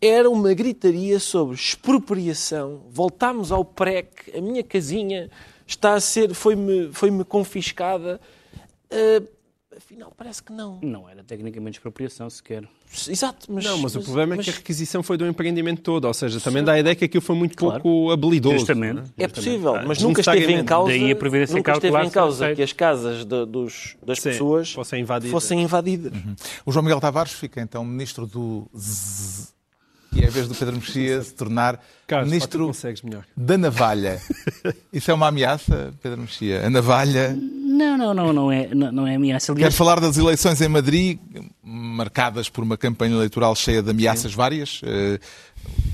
[0.01, 2.83] era uma gritaria sobre expropriação.
[2.91, 5.31] Voltámos ao PREC, a minha casinha
[5.67, 8.21] está a ser, foi-me foi -me confiscada.
[8.91, 9.29] Uh,
[9.77, 10.79] afinal, parece que não.
[10.83, 12.67] Não era tecnicamente expropriação sequer.
[13.09, 13.65] Exato, mas...
[13.65, 14.49] Não, mas, mas o problema mas...
[14.49, 17.05] é que a requisição foi do empreendimento todo, ou seja, também dá a ideia que
[17.05, 17.81] aquilo foi muito claro.
[17.81, 18.59] pouco habilidoso.
[18.59, 19.13] Justamente.
[19.17, 22.63] É, é possível, mas nunca esteve em causa, Daí a nunca esteve em causa que
[22.63, 25.31] as casas de, dos, das Sim, pessoas fossem invadidas.
[25.31, 26.13] Fossem invadidas.
[26.13, 26.35] Uhum.
[26.67, 29.60] O João Miguel Tavares fica então ministro do Z...
[30.15, 32.73] E é a vez do Pedro Mexia se tornar Carlos, ministro
[33.37, 34.21] da navalha.
[34.93, 36.67] Isso é uma ameaça, Pedro Mexia?
[36.67, 37.37] A navalha
[37.81, 39.53] não, não, não, não é, não, não é ameaça.
[39.53, 39.73] Aliás...
[39.73, 41.19] Quer falar das eleições em Madrid,
[41.63, 44.37] marcadas por uma campanha eleitoral cheia de ameaças Sim.
[44.37, 44.83] várias?
[44.83, 45.19] Uh,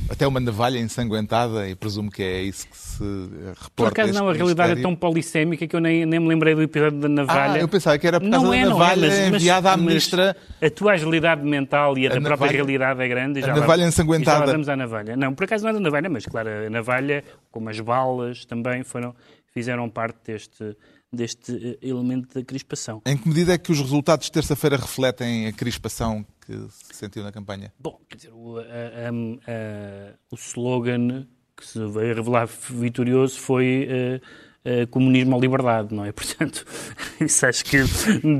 [0.08, 3.70] Até uma navalha ensanguentada, e presumo que é isso que se reporta.
[3.74, 6.62] Por acaso não, a realidade é tão polissémica que eu nem, nem me lembrei do
[6.62, 7.54] episódio da navalha.
[7.54, 9.76] Ah, eu pensava que era por causa não é, da navalha é, mas, enviada à
[9.76, 10.36] ministra.
[10.62, 13.40] A tua agilidade mental e a, A da própria navalha- realidade é grande.
[13.40, 14.46] e a já lá- navalha e já ensanguentada.
[14.46, 15.16] lá vamos à navalha.
[15.16, 18.84] Não, por acaso não é da navalha, mas claro, a navalha, como as balas, também
[18.84, 19.12] foram,
[19.52, 20.76] fizeram parte deste,
[21.12, 23.02] deste eh, elemento da crispação.
[23.04, 27.22] Em que medida é que os resultados de terça-feira refletem a crispação que se sentiu
[27.22, 27.72] na campanha?
[27.78, 29.10] Bom, quer dizer, o, a- a-
[29.52, 34.20] a- o slogan que se veio revelar vitorioso foi eh,
[34.64, 36.12] eh, comunismo ou liberdade, não é?
[36.12, 36.64] Portanto,
[37.20, 37.78] isso acho que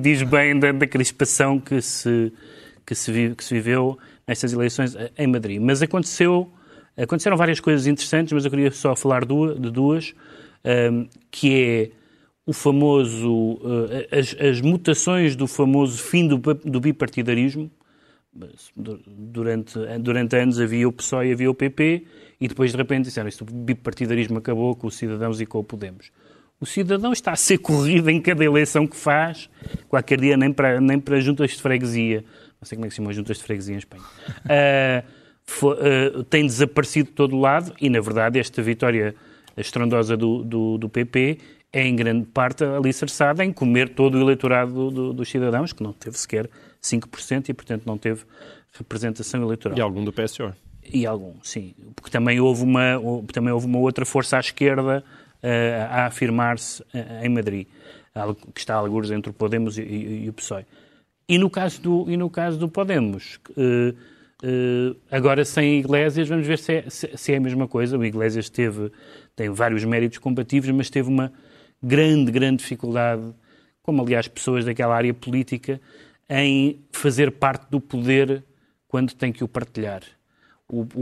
[0.03, 2.33] diz bem da, da crispação que se,
[2.85, 5.61] que, se vi- que se viveu nestas eleições eh, em Madrid.
[5.61, 6.53] Mas aconteceu,
[6.97, 10.15] aconteceram várias coisas interessantes, mas eu queria só falar de duas,
[10.63, 11.91] ehm, que é
[12.45, 13.59] o famoso,
[14.11, 17.71] eh, as, as mutações do famoso fim do, do bipartidarismo,
[18.77, 22.05] durante, durante anos havia o PSOE e havia o PP
[22.41, 25.65] e depois de repente disseram isto o bipartidarismo acabou com os cidadãos e com o
[25.65, 26.11] Podemos.
[26.61, 29.51] O cidadão está a ser corrido em cada eleição que faz,
[29.89, 32.25] qualquer dia nem para, nem para juntas de freguesia.
[32.61, 34.03] Não sei como é que se chamam as juntas de freguesia em Espanha.
[34.49, 35.03] Ah,
[35.45, 39.15] fo- ah, tem desaparecido de todo lado e, na verdade, esta vitória
[39.57, 41.39] estrondosa do, do, do PP
[41.73, 45.83] é em grande parte alicerçada em comer todo o eleitorado do- do- dos cidadãos, que
[45.83, 46.49] não teve sequer
[46.87, 48.23] 5% e, portanto, não teve
[48.73, 49.77] representação eleitoral.
[49.79, 50.53] E algum do PSO.
[50.93, 51.75] E algum, sim.
[51.95, 53.01] Porque também houve uma,
[53.33, 55.03] também houve uma outra força à esquerda
[55.43, 57.67] eh, a afirmar-se eh, em Madrid,
[58.15, 60.65] algo que está a algures entre o Podemos e, e- e o PSOE.
[61.29, 63.95] E no caso do, e no caso do Podemos, eh,
[64.45, 67.99] eh, agora sem Iglesias, vamos ver se é, se- se é a mesma coisa.
[67.99, 68.93] O Iglesias teve,
[69.35, 71.33] tem vários méritos combativos, mas teve uma
[71.83, 73.23] grande, grande dificuldade,
[73.83, 75.81] como aliás pessoas daquela área política,
[76.29, 78.45] em fazer parte do poder
[78.89, 80.03] quando tem que o partilhar.
[80.69, 81.01] O, o,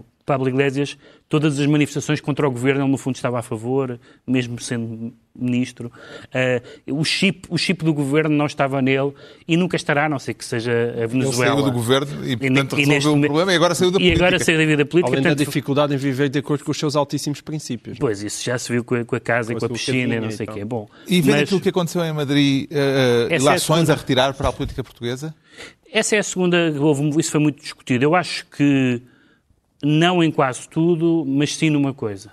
[0.00, 0.96] o, Pablo Iglesias,
[1.28, 5.90] todas as manifestações contra o governo, ele no fundo estava a favor, mesmo sendo ministro.
[6.32, 9.12] Eh, o, chip, o chip do governo não estava nele
[9.48, 11.54] e nunca estará, a não ser que seja a Ele Venezuela.
[11.54, 14.00] saiu do governo e, portanto, e resolveu o momento- problema e agora saiu da E
[14.02, 14.24] política.
[14.26, 15.12] agora saiu da vida política.
[15.14, 17.98] Além da portanto, dificuldade em viver de acordo com os seus altíssimos princípios.
[17.98, 19.76] Pois, isso já se viu com a, com a casa e Com a com a
[19.76, 20.64] piscina e não e sei o quê.
[20.64, 23.62] Bom, E vendo mas aquilo que aconteceu em Madrid, eh, eh, Essa é a ilações
[23.62, 25.34] segunda- a retirar para a política portuguesa?
[25.90, 28.04] essa é a segunda, houve, isso foi muito discutido.
[28.04, 29.00] Eu acho que
[29.82, 32.32] não em quase tudo, mas sim numa coisa.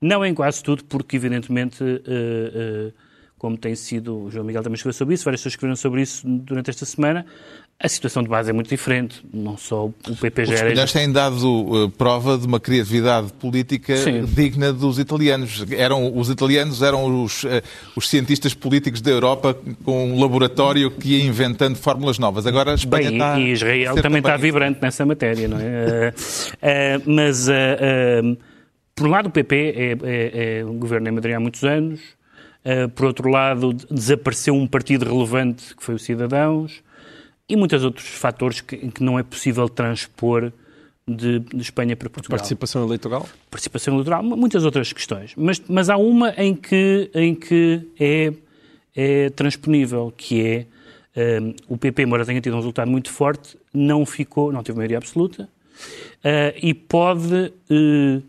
[0.00, 2.92] Não em quase tudo, porque evidentemente, eh, eh,
[3.38, 6.26] como tem sido, o João Miguel também escreveu sobre isso, várias pessoas escreveram sobre isso
[6.26, 7.26] durante esta semana,
[7.82, 9.22] a situação de base é muito diferente.
[9.32, 14.26] Não só o PP Os espanhóis têm dado eh, prova de uma criatividade política Sim.
[14.26, 15.64] digna dos italianos.
[15.72, 17.62] Eram, os italianos eram os, eh,
[17.96, 22.46] os cientistas políticos da Europa com um laboratório que ia inventando fórmulas novas.
[22.46, 23.40] Agora a Espanha Bem, está...
[23.40, 26.12] e Israel ser também está vibrante nessa matéria, não é?
[26.60, 27.46] Eh, mas,
[28.94, 32.00] por um lado, o PP é, é, é um governo em Madrid há muitos anos.
[32.94, 36.82] Por outro lado, de- desapareceu um partido relevante que foi o Cidadãos.
[37.50, 40.52] E muitos outros fatores que, que não é possível transpor
[41.06, 43.28] de, de Espanha para Portugal Participação eleitoral?
[43.50, 45.32] participação eleitoral, mu- muitas outras questões.
[45.36, 48.32] Mas, mas há uma em que, em que é,
[48.94, 50.66] é transponível, que
[51.14, 54.76] é hum, o PP, embora tenha tido um resultado muito forte, não ficou, não teve
[54.78, 55.48] maioria absoluta
[56.22, 58.20] eh, e pode eh,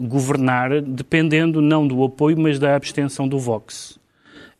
[0.00, 3.98] governar dependendo não do apoio, mas da abstenção do Vox.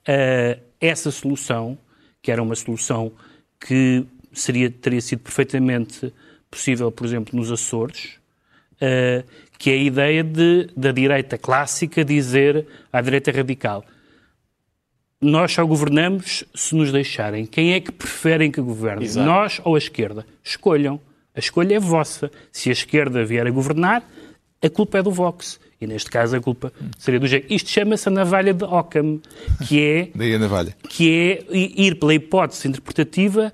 [0.07, 1.79] Eh, essa solução,
[2.21, 3.11] que era uma solução
[3.67, 6.13] que seria, teria sido perfeitamente
[6.51, 8.19] possível, por exemplo, nos Açores,
[8.81, 9.25] eh,
[9.59, 13.85] que é a ideia de, da direita clássica dizer à direita radical
[15.25, 17.47] nós só governamos se nos deixarem.
[17.47, 19.05] Quem é que preferem que governe?
[19.05, 19.27] Exato.
[19.27, 20.27] Nós ou a esquerda?
[20.43, 21.01] Escolham.
[21.35, 22.31] A escolha é vossa.
[22.53, 24.05] Se a esquerda vier a governar,
[24.63, 25.61] a culpa é do Vox.
[25.81, 27.53] E neste caso a culpa seria do jeito.
[27.53, 29.21] Isto chama-se a navalha de Occam,
[29.69, 30.75] que é Daí a navalha.
[30.89, 33.53] que é ir pela hipótese interpretativa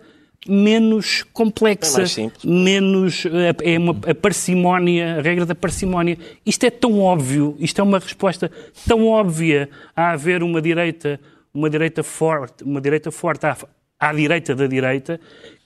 [0.48, 2.44] menos complexa, É mais simples.
[2.44, 6.16] menos eh, é uma a parcimónia, a regra da parcimónia.
[6.46, 8.50] Isto é tão óbvio, isto é uma resposta
[8.86, 11.20] tão óbvia a haver uma direita,
[11.52, 13.56] uma direita forte, uma direita forte à,
[13.98, 15.20] à direita da direita,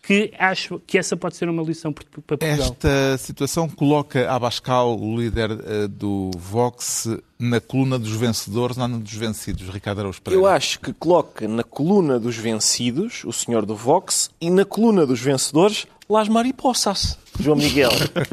[0.06, 2.48] que acho que essa pode ser uma lição para Portugal.
[2.50, 9.14] Esta situação coloca Abascal, o líder eh, do Vox, na coluna dos vencedores, não dos
[9.14, 10.42] vencidos, Ricardo Araújo Pereira.
[10.42, 15.06] Eu acho que coloca na coluna dos vencidos, o senhor do Vox, e na coluna
[15.06, 17.18] dos vencedores, Las Mariposas.
[17.40, 17.90] João Miguel.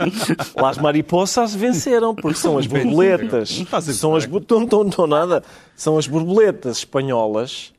[0.55, 3.63] Las Mariposas venceram, porque são as borboletas.
[3.93, 5.43] São as, bo- não, não, não, nada.
[5.75, 7.71] São as borboletas espanholas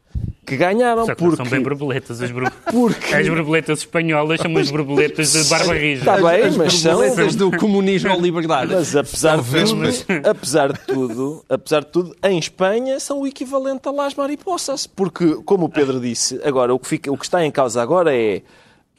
[0.44, 1.06] que ganharam.
[1.06, 1.36] Só que porque...
[1.36, 2.20] são bem borboletas.
[2.20, 6.00] As, bor- Porque- as borboletas espanholas são umas borboletas de barba rija.
[6.00, 6.92] Está bem, As mas são...
[6.92, 8.72] borboletas do comunismo à liberdade.
[8.74, 13.26] Mas apesar de, tudo, mas- apesar de tudo, apesar de tudo, em Espanha são o
[13.26, 17.24] equivalente a las mariposas, porque como o Pedro disse, agora o que, fica, o que
[17.24, 18.42] está em causa agora é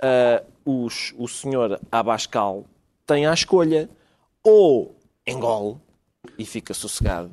[0.01, 2.65] ah, os, o senhor Abascal
[3.05, 3.89] tem a escolha
[4.43, 4.95] ou
[5.27, 5.75] engole
[6.37, 7.29] e fica sossegado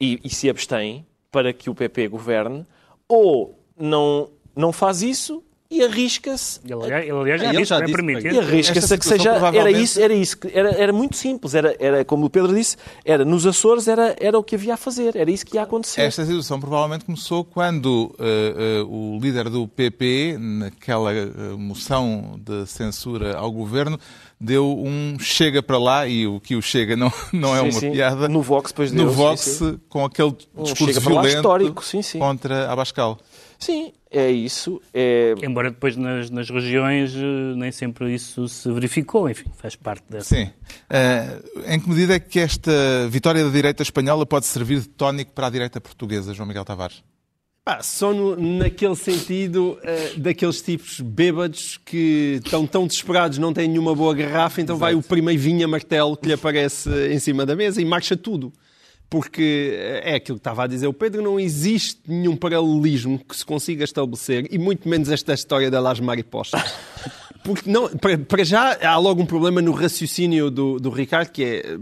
[0.00, 2.66] e, e se abstém para que o PP governe,
[3.08, 7.76] ou não, não faz isso e arrisca-se Ele, aliás, ele, aliás, já Ele disse, já
[7.76, 8.34] é disse, permitido.
[8.34, 9.28] e arrisca-se a que seja.
[9.30, 10.38] Era provavelmente- isso, era isso.
[10.38, 11.54] que- Era, era muito simples.
[11.54, 14.76] Era, era, como o Pedro disse, era nos Açores era, era o que havia a
[14.78, 15.14] fazer.
[15.14, 16.00] Era isso que ia acontecer.
[16.00, 21.26] Esta situação provavelmente começou quando eh, eh, o líder do PP, naquela eh,
[21.58, 24.00] moção de censura ao governo,
[24.40, 27.72] deu um chega para lá, e o que o chega não, não é Sim, uma
[27.80, 27.92] sim.
[27.92, 31.36] piada, No Vox, depois no Vox, sim, com aquele Um discurso chega para lá violento
[31.36, 32.18] histórico, sim, sim.
[32.18, 33.18] contra Abascal.
[33.58, 34.80] Sim, é isso.
[34.94, 35.34] É...
[35.42, 39.28] Embora depois nas, nas regiões eh, nem sempre isso se verificou.
[39.28, 40.34] Enfim, faz parte dessa.
[40.36, 40.50] Sim.
[40.88, 42.70] Eh, em que medida é que esta
[43.10, 47.02] vitória da direita espanhola pode servir de tónico para a direita portuguesa, João Miguel Tavares?
[47.64, 53.68] Pá, só no- naquele sentido eh, daqueles tipos bêbados que estão tão desesperados, não têm
[53.68, 57.44] nenhuma boa garrafa, então vai o primeiro vinho a martelo que lhe aparece em cima
[57.44, 58.52] da mesa e marcha tudo.
[59.10, 63.36] Porque eh, é aquilo que estava a dizer o Pedro, não existe nenhum paralelismo que
[63.36, 66.62] se consiga estabelecer, e muito menos esta história da Las Mariposas.
[67.42, 71.44] Porque não, para, para já há logo um problema no raciocínio do, do Ricardo, que
[71.44, 71.78] é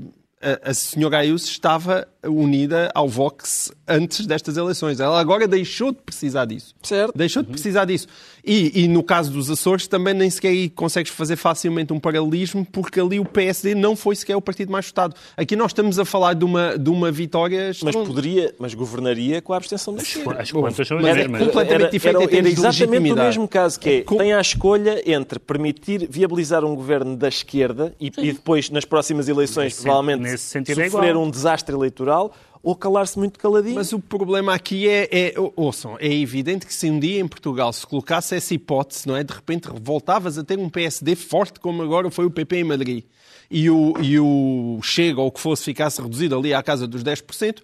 [0.65, 5.01] a, a senhora Ayuso estava unida ao Vox antes destas eleições.
[5.01, 6.75] Ela agora deixou de precisar disso.
[6.83, 7.17] Certo.
[7.17, 8.07] Deixou de precisar disso.
[8.45, 12.65] E, e no caso dos Açores também nem sequer aí consegues fazer facilmente um paralelismo
[12.65, 15.15] porque ali o PSD não foi sequer o partido mais votado.
[15.37, 17.73] Aqui nós estamos a falar de uma, de uma vitória...
[17.83, 20.41] Mas poderia, mas governaria com a abstenção do Chega.
[20.41, 21.43] As contas são as Era, mesmas.
[21.43, 25.03] completamente diferente em era, de exatamente o mesmo caso, que é, Com- tem a escolha
[25.11, 30.45] entre permitir viabilizar um governo da esquerda e, e depois, nas próximas eleições, provavelmente nesse
[30.45, 31.25] sentido é sofrer igual.
[31.25, 33.77] um desastre eleitoral ou calar-se muito caladinho.
[33.77, 37.73] Mas o problema aqui é, é, ouçam, é evidente que se um dia em Portugal
[37.73, 39.23] se colocasse essa hipótese, não é?
[39.23, 43.05] De repente voltavas a ter um PSD forte como agora foi o PP em Madrid
[43.51, 47.03] e o, e o Chega ou o que fosse ficasse reduzido ali à casa dos
[47.03, 47.59] 10%,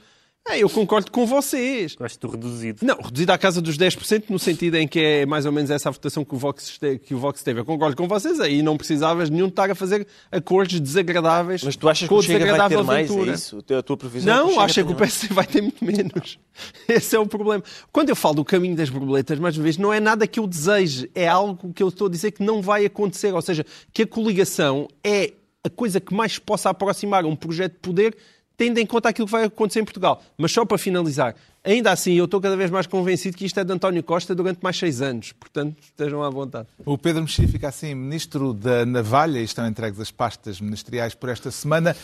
[0.49, 1.95] é, eu concordo com vocês.
[1.95, 2.85] Gosto do reduzido.
[2.85, 5.89] Não, reduzido à casa dos 10%, no sentido em que é mais ou menos essa
[5.89, 7.61] a votação que o Vox, este- que o Vox teve.
[7.61, 11.77] Eu concordo com vocês, aí não precisavas nenhum de estar a fazer acordos desagradáveis Mas
[11.77, 13.11] tu achas que o Chega vai ter mais?
[13.11, 13.65] É isso?
[13.79, 16.39] A tua previsão é Não, acho que tenha o PSD vai ter muito menos.
[16.89, 17.63] Esse é o problema.
[17.93, 20.47] Quando eu falo do caminho das borboletas, mais uma vez, não é nada que eu
[20.47, 23.33] deseje, é algo que eu estou a dizer que não vai acontecer.
[23.33, 25.33] Ou seja, que a coligação é
[25.65, 28.17] a coisa que mais possa aproximar um projeto de poder,
[28.57, 30.23] tendo em conta aquilo que vai acontecer em Portugal.
[30.37, 31.35] Mas só para finalizar,
[31.65, 34.61] ainda assim, eu estou cada vez mais convencido que isto é de António Costa durante
[34.63, 35.33] mais seis anos.
[35.33, 36.69] Portanto, estejam à vontade.
[36.85, 41.29] O Pedro Mexia fica assim ministro da Navalha e estão entregues as pastas ministeriais por
[41.29, 41.97] esta semana.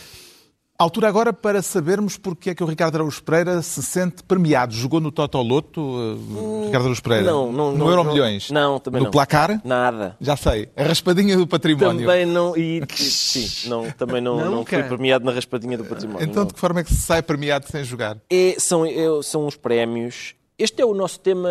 [0.80, 4.72] Altura agora para sabermos porque é que o Ricardo Araújo Pereira se sente premiado.
[4.72, 7.24] Jogou no Totoloto, uh, Ricardo Araújo Pereira?
[7.24, 8.12] Não, não, No não, Euro não.
[8.12, 8.48] Milhões?
[8.52, 9.10] Não, também no não.
[9.10, 9.60] placar?
[9.64, 10.16] Nada.
[10.20, 10.68] Já sei.
[10.76, 12.06] A raspadinha do património.
[12.06, 12.56] Também não.
[12.56, 16.22] E, e- sim, não, também não, Não, não fui premiado na raspadinha do património.
[16.22, 16.46] Então, não.
[16.46, 18.16] de que forma é que se sai premiado sem jogar?
[18.30, 20.36] É, são, é- são os prémios.
[20.56, 21.48] Este é o nosso tema.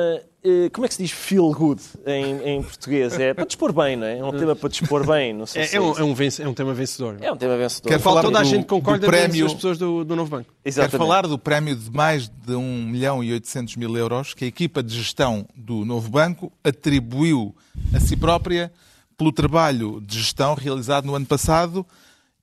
[0.66, 3.14] Eh, Como é que se diz feel good em, em português?
[3.20, 4.18] É para dispor bem, não é?
[4.20, 5.34] É um tema para dispor bem.
[5.34, 6.00] Não sei É, se é, um, isso.
[6.00, 7.18] é, um, vence- é um tema vencedor.
[7.22, 7.90] É um tema vencedor.
[7.90, 10.30] Quero Fala falar toda a do- gente concorda menos prémio- as pessoas do, do Novo
[10.32, 10.54] Banco.
[10.64, 10.92] Exatamente.
[10.92, 14.48] Quero falar do prémio de mais de 1 milhão e 800 mil euros que a
[14.48, 17.56] equipa de gestão do Novo Banco atribuiu
[17.94, 18.72] a si própria
[19.18, 21.86] pelo trabalho de gestão realizado no ano passado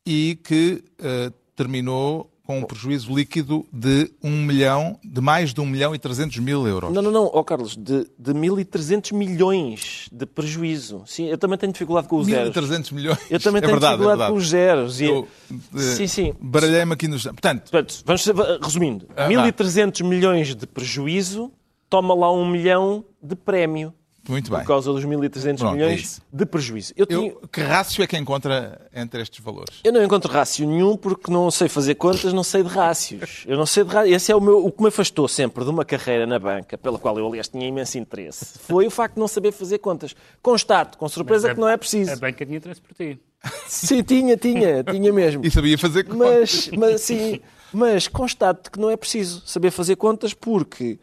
[0.04, 5.66] e que eh, terminou com um prejuízo líquido de 1 milhão, de mais de 1
[5.66, 6.92] milhão e 300 mil euros.
[6.92, 11.02] Não, não, não, ó Carlos, de, de 1.300 milhões de prejuízo.
[11.06, 12.54] Sim, eu também tenho dificuldade com os zeros.
[12.54, 13.18] 1.300 milhões.
[13.30, 14.32] Eu também é tenho verdade, é dificuldade verdade.
[14.32, 15.00] com os zeros.
[15.00, 15.28] E- Eu,
[15.74, 16.34] eh, Sim, sim.
[16.38, 17.22] Baralhei-me aqui nos...
[17.24, 18.26] Portanto, Portanto, vamos
[18.62, 21.50] resumindo: Ah, 1.300 milhões de prejuízo,
[21.88, 23.92] toma lá um milhão de prémio.
[24.28, 24.60] Muito bem.
[24.60, 26.22] Por causa dos 1.300 Pronto, é milhões isso.
[26.32, 26.92] de prejuízo.
[26.96, 29.80] Eu, tinha- Eu, que rácio é que encontra entre estes valores?
[29.84, 33.44] eu não encontro rácio nenhum porque não sei fazer contas, não sei de rácios.
[33.46, 34.14] Eu não sei de rácios.
[34.16, 36.98] Esse é o, meu, o que me afastou sempre de uma carreira na banca, pela
[36.98, 38.58] qual eu, aliás, tinha imenso interesse.
[38.60, 40.14] Foi o facto de não saber fazer contas.
[40.42, 42.12] Constato, com surpresa, a- que não é preciso.
[42.12, 43.18] A banca tinha interesse por ti.
[43.66, 45.44] Sim, tinha, tinha, tinha mesmo.
[45.44, 46.16] E sabia fazer contas.
[46.18, 47.40] Mas, mas, sim,
[47.72, 50.98] mas constato que não é preciso saber fazer contas porque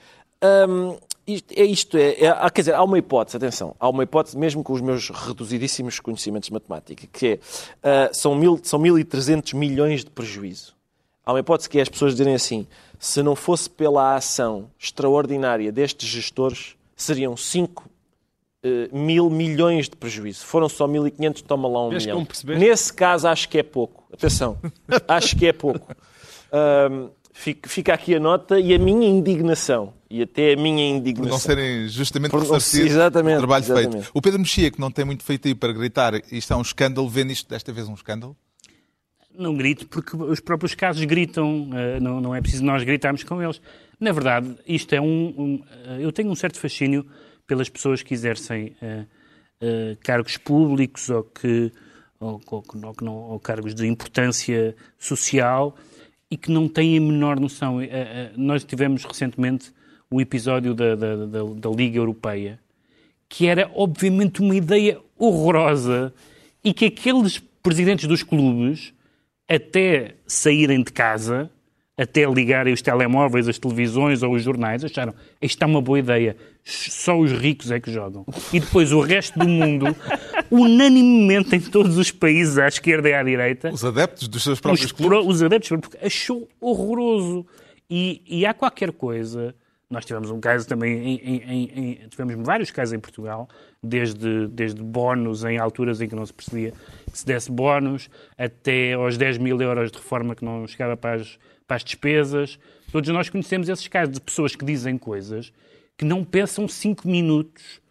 [0.67, 0.97] hum,
[1.27, 1.97] isto, é isto.
[1.97, 4.81] É, é- há- quer dizer, há uma hipótese, atenção, há uma hipótese mesmo com os
[4.81, 7.39] meus reduzidíssimos conhecimentos de matemática, que é,
[7.83, 10.75] ah, são, mil, são 1.300 milhões de prejuízo.
[11.25, 12.67] Há uma hipótese que é as pessoas dizerem assim:
[12.99, 17.89] se não fosse pela ação extraordinária destes gestores, seriam 5
[18.63, 20.45] eh, mil milhões de prejuízo.
[20.45, 22.17] Foram só 1.500, toma lá um Vês milhão.
[22.59, 24.03] Nesse caso, acho que é pouco.
[24.11, 24.57] Atenção,
[25.07, 25.95] acho que é pouco.
[27.33, 29.93] Fica, fica aqui a nota e a minha indignação.
[30.13, 31.31] E até a minha Por indignação.
[31.31, 33.91] não serem justamente Por não- ressarcidos exatamente, o trabalho exatamente.
[33.93, 34.11] feito.
[34.13, 37.07] O Pedro Mexia, que não tem muito feito aí para gritar, isto é um escândalo,
[37.09, 38.35] vê nisto desta vez um escândalo?
[39.33, 43.41] Não grito porque os próprios casos gritam, eh, não, não é preciso nós gritarmos com
[43.41, 43.61] eles.
[43.99, 45.05] Na verdade, isto é um.
[45.37, 47.05] um, eh, eu tenho um certo fascínio
[47.47, 49.05] pelas pessoas que exercem eh,
[49.61, 51.71] eh, cargos públicos ou, que,
[52.19, 55.75] ou, ou ou não- ou cargos de importância social
[56.29, 57.79] e que não têm a menor noção.
[57.79, 59.71] Eh, nós tivemos recentemente
[60.11, 62.59] o episódio da, da, da, da Liga Europeia
[63.29, 66.13] que era obviamente uma ideia horrorosa
[66.61, 68.93] e que aqueles presidentes dos clubes,
[69.47, 71.49] até saírem de casa,
[71.97, 76.35] até ligarem os telemóveis, as televisões ou os jornais, acharam isto é uma boa ideia.
[76.61, 78.25] Só os ricos é que jogam.
[78.51, 79.95] E depois o resto do mundo,
[80.51, 84.61] unanimemente em todos os países, à esquerda e à direita, Os adeptos dos seus os,
[84.61, 85.27] próprios pro- clubes?
[85.35, 87.45] os adeptos, porque achou horroroso.
[87.89, 89.55] E, e há qualquer coisa.
[89.91, 93.47] Nós tivemos um caso também, em, em- em- em- tivemos vários casos em Portugal,
[93.83, 96.71] desde, desde bónus em alturas em que não se percebia
[97.11, 101.15] que se desse bónus, até aos 10 mil euros de reforma que não chegava para
[101.21, 101.37] as,
[101.67, 102.57] para as despesas.
[102.91, 105.51] Todos nós conhecemos esses casos de pessoas que dizem coisas
[105.97, 107.81] que não pensam 5 minutos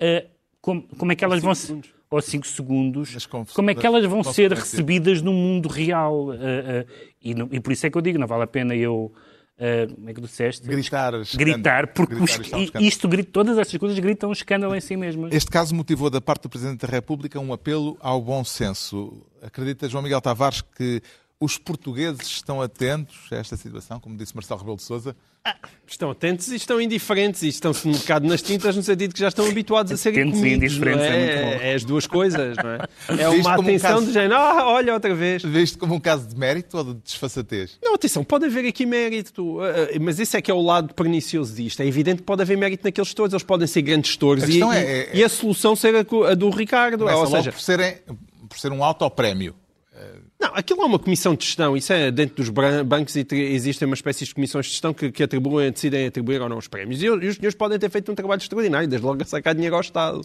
[0.00, 0.26] uh,
[0.60, 1.92] como, como é que elas vão ser.
[2.08, 3.08] Ou 5 segundos,
[3.54, 6.26] como é que elas vão ser recebidas no mundo real.
[6.28, 6.86] uh, uh,
[7.20, 9.12] e, não- e por isso é que eu digo, não vale a pena eu.
[9.62, 10.66] Uh, como é que tu disseste?
[10.66, 11.12] Gritar.
[11.34, 15.32] Gritar, porque Gritar, os- isto todas estas coisas gritam um escândalo em si mesmas.
[15.32, 19.24] Este caso motivou da parte do Presidente da República um apelo ao bom senso.
[19.40, 21.02] Acredita, João Miguel Tavares, que
[21.44, 25.16] os portugueses estão atentos a esta situação, como disse Marcelo Rebelo de Sousa?
[25.88, 29.26] Estão atentos e estão indiferentes e estão-se um bocado nas tintas no sentido que já
[29.26, 30.72] estão habituados a serem Atentos e comidos.
[30.72, 31.64] indiferentes é muito bom.
[31.64, 32.78] é as duas coisas, não é?
[33.08, 35.42] É Visto uma como um atenção caso- de género, ah, olha outra vez.
[35.42, 37.76] Vê isto como um caso de mérito ou de desfaçatez?
[37.82, 41.52] Não, atenção, pode haver aqui mérito, eh, mas esse é que é o lado pernicioso
[41.56, 41.80] disto.
[41.82, 44.62] É evidente que pode haver mérito naqueles gestores, eles podem ser grandes gestores A e,
[44.62, 46.98] é- é- e a solução ser a, do Ricardo.
[47.00, 47.96] Começa Ou seja, por, serem,
[48.48, 49.56] por ser um autoprémio.
[50.42, 51.76] Não, aquilo é uma comissão de gestão.
[51.76, 52.48] Isso é dentro dos
[52.84, 56.42] bancos e te- existem uma espécie de comissões de gestão que, que atribuem, decidem atribuir
[56.42, 57.00] ou não os prémios.
[57.00, 59.80] E, os senhores podem ter feito um trabalho extraordinário, desde logo a sacar dinheiro ao
[59.80, 60.20] Estado.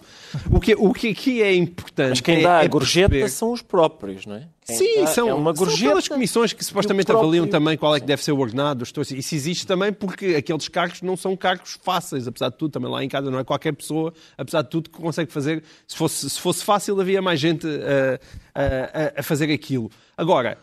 [0.51, 2.09] O que, o que aqui é importante.
[2.09, 4.47] Mas quem é- dá a é gorjeta perceber- são os próprios, não é?
[4.68, 8.01] Quem Sim, são, é uma são aquelas comissões que supostamente próprio- avaliam também qual é
[8.01, 9.11] que deve ser o ordenado dos gestores.
[9.11, 12.72] Isso existe também porque aqueles cargos não são cargos fáceis, apesar de tudo.
[12.72, 15.63] Também lá em casa não é qualquer pessoa, apesar de tudo, que consegue fazer.
[15.88, 18.20] Se fosse, se fosse fácil, havia mais gente a,
[18.53, 18.61] a-
[19.15, 19.89] a- a fazer aquilo.
[20.18, 20.57] Agora,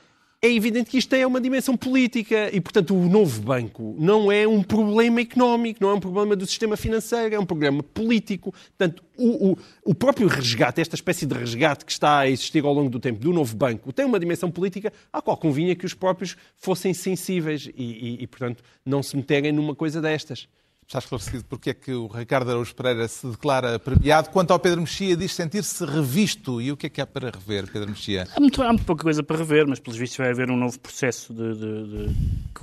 [0.47, 4.47] é evidente que isto é uma dimensão política e, portanto, o novo banco não é
[4.47, 8.53] um problema económico, não é um problema do sistema financeiro, é um problema político.
[8.76, 12.74] Portanto, o, o- o próprio resgate, esta espécie de resgate que está a existir ao
[12.74, 15.95] longo do tempo do novo banco, tem uma dimensão política à qual convinha que os
[15.95, 20.47] próprios fossem sensíveis e, e- e, portanto, não se meterem numa coisa destas.
[20.87, 24.28] Está esclarecido porque é que o Ricardo Araújo Pereira se declara premiado.
[24.30, 26.61] Quanto ao Pedro Mexia, diz sentir-se revisto.
[26.61, 28.28] E o que é que há para rever, Pedro Mexia?
[28.37, 30.78] Há muito, há muito pouca coisa para rever, mas pelos vistos vai haver um novo
[30.78, 32.14] processo de, de- de-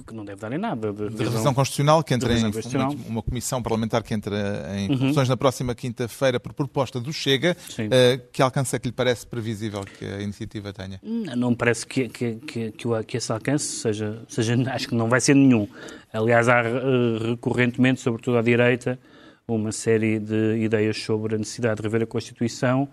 [0.06, 0.94] que- não deve dar em nada.
[0.94, 5.28] De, De revisão constitucional, que entra em uma, uma comissão parlamentar que entra em funções
[5.28, 7.58] na próxima quinta-feira por proposta do Chega.
[7.80, 11.00] Eh, que alcance é que lhe parece previsível que a iniciativa tenha?
[11.04, 14.56] Não não me parece que, que, que, que, que esse alcance seja, seja.
[14.72, 15.68] Acho que não vai ser nenhum.
[16.14, 18.99] Aliás, há eh, recorrentemente, sobretudo à direita,
[19.47, 22.88] uma série de ideias sobre a necessidade de rever a Constituição,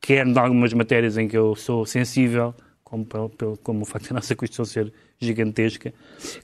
[0.00, 3.06] quer em algumas matérias em que eu sou sensível, como,
[3.62, 5.92] como o facto da nossa Constituição ser gigantesca,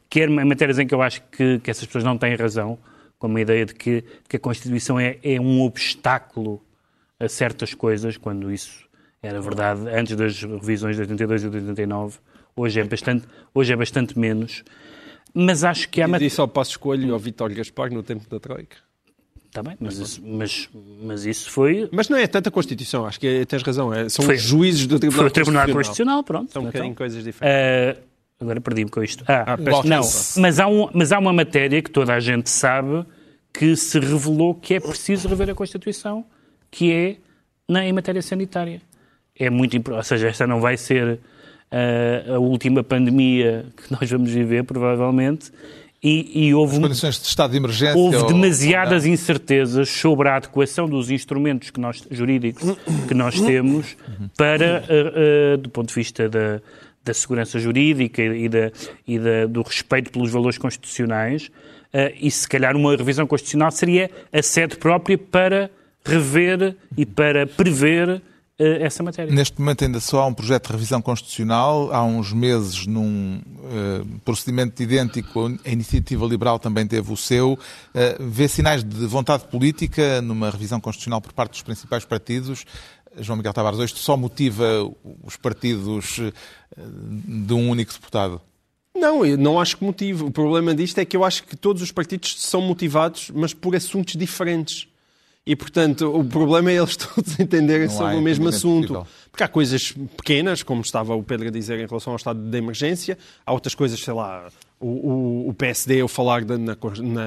[0.08, 2.78] quer em matérias em que eu acho que, que essas pessoas não têm razão,
[3.18, 6.62] como a ideia de que, que a Constituição é, é um obstáculo
[7.18, 8.88] a certas coisas, quando isso
[9.22, 12.18] era verdade antes das revisões de 82 e de 89.
[12.56, 14.64] Hoje é bastante, hoje é bastante menos.
[15.34, 16.04] Mas acho que há...
[16.06, 18.76] E mat- disse ao Passo Escolho ao Vítor Gaspar no tempo da Troika.
[19.46, 20.68] Está bem, mas isso, mas,
[21.02, 23.92] mas isso foi, Mas não é tanta Constituição, acho que é- tens razão.
[23.92, 25.74] é- são Foi- os juízes do Tribunal foi o Tribunal Constitucional.
[25.74, 26.52] Constitucional, pronto.
[26.52, 26.72] São um então.
[26.72, 28.00] bocadinho coisas diferentes.
[28.00, 28.04] Ah,
[28.40, 29.24] agora perdi-me com isto.
[29.26, 30.02] Ah, peço não,
[30.42, 33.04] mas há, um, mas há uma matéria que toda a gente sabe
[33.52, 36.24] que se revelou que é preciso rever a Constituição,
[36.70, 37.16] que é
[37.68, 38.80] na, em matéria sanitária.
[39.36, 41.18] É muito importante, ou seja, esta não vai ser
[41.70, 45.50] ah, a última pandemia que nós vamos viver, provavelmente,
[46.02, 46.80] e, e houve, de
[47.98, 52.74] houve ou- demasiadas incertezas sobre a adequação dos instrumentos que nós, jurídicos
[53.06, 53.96] que nós temos
[54.36, 56.60] para, eh, eh, do ponto de vista da,
[57.04, 58.72] da segurança jurídica e, da,
[59.06, 61.48] e da, do respeito pelos valores constitucionais,
[61.92, 65.70] uh, e se calhar uma revisão constitucional seria a sede própria para
[66.04, 68.22] rever e para prever
[68.60, 69.32] essa matéria.
[69.32, 71.92] Neste momento ainda só há um projeto de revisão constitucional.
[71.92, 77.52] Há uns meses, num uh, procedimento idêntico, a Iniciativa Liberal também teve o seu.
[77.52, 77.58] Uh,
[78.20, 82.64] vê sinais de vontade política numa revisão constitucional por parte dos principais partidos.
[83.18, 84.64] João Miguel Tavares, isto só motiva
[85.24, 86.20] os partidos
[86.76, 88.40] de um único deputado?
[88.94, 90.24] Não, eu não acho que motive.
[90.24, 93.74] O problema disto é que eu acho que todos os partidos são motivados, mas por
[93.74, 94.89] assuntos diferentes.
[95.46, 98.88] E, portanto, o problema é eles todos entenderem não sobre o mesmo assunto.
[98.88, 99.06] Possível.
[99.30, 102.58] Porque há coisas pequenas, como estava o Pedro a dizer em relação ao estado de
[102.58, 103.16] emergência,
[103.46, 106.76] há outras coisas, sei lá, o, o, o PSD, eu falar na,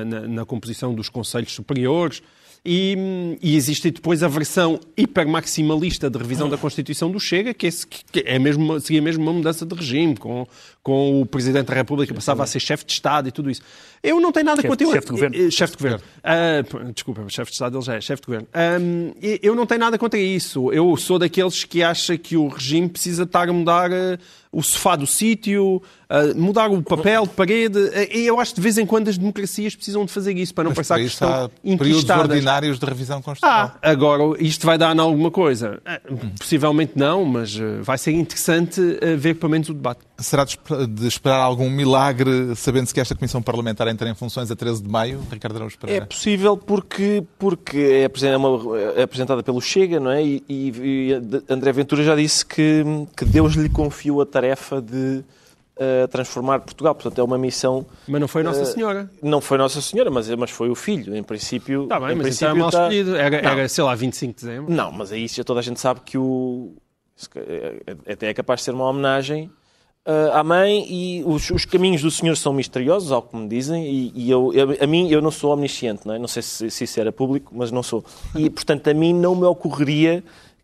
[0.05, 2.21] na, na composição dos conselhos superiores,
[2.65, 7.69] e, e, existe depois a versão hipermaximalista de revisão da Constituição do Chega, que, é,
[8.11, 10.47] que é mesmo, seria mesmo uma mudança de regime, com,
[10.81, 13.61] com o Presidente da República passava a ser chefe de Estado e tudo isso.
[14.01, 14.87] Eu não tenho nada chefe, contra...
[14.87, 15.35] Chefe de Governo.
[15.35, 16.03] Eh, chefe de Governo.
[16.23, 18.47] Uh, desculpa, chefe de Estado ele já é chefe de Governo.
[18.81, 20.71] Um, eu não tenho nada contra isso.
[20.71, 23.91] Eu sou daqueles que acha que o regime precisa estar a mudar...
[23.91, 24.17] Uh,
[24.53, 25.81] o sofá do sítio,
[26.13, 27.79] uh, mudar o papel de parede.
[27.79, 30.65] Uh, eu acho que de vez em quando as democracias precisam de fazer isso para
[30.65, 33.71] não Mas pensar que estão períodos ordinários de revisão constitucional.
[33.81, 35.81] Ah, agora isto vai dar em alguma coisa?
[36.09, 38.81] Uh, possivelmente não, mas vai ser interessante
[39.17, 40.01] ver pelo menos o debate.
[40.17, 44.83] Será de esperar algum milagre, sabendo-se que esta Comissão Parlamentar entra em funções a 13
[44.83, 46.03] de maio, Ricardo Araújo Pereira?
[46.03, 50.23] É possível porque, porque é, é apresentada pelo Chega, não é?
[50.23, 51.13] E, e,
[51.49, 52.83] André Ventura já disse que,
[53.17, 55.23] que Deus lhe confiou a tarefa de
[55.77, 56.95] uh, transformar Portugal.
[56.95, 57.85] Portanto, é uma missão...
[58.07, 59.09] Mas não foi Nossa uh, Senhora.
[59.21, 61.15] Não foi Nossa Senhora, mas, mas foi o filho.
[61.15, 61.83] Em princípio...
[61.83, 62.81] Está bem, em mas princípio, então é mal está...
[62.83, 63.15] escolhido.
[63.15, 64.73] Era, era, sei lá, 25 de dezembro.
[64.73, 66.73] Não, mas aí já toda a gente sabe que o...
[68.11, 69.49] Até é capaz de ser uma homenagem
[70.07, 73.85] uh, à mãe e os, os, caminhos do Senhor são misteriosos, ao que me dizem,
[73.85, 76.19] e, e eu, eu, a mim eu não sou omnisciente, não, é?
[76.19, 78.03] não sei se, se isso era público, mas não sou.
[78.35, 80.23] E, portanto, a mim não me ocorreria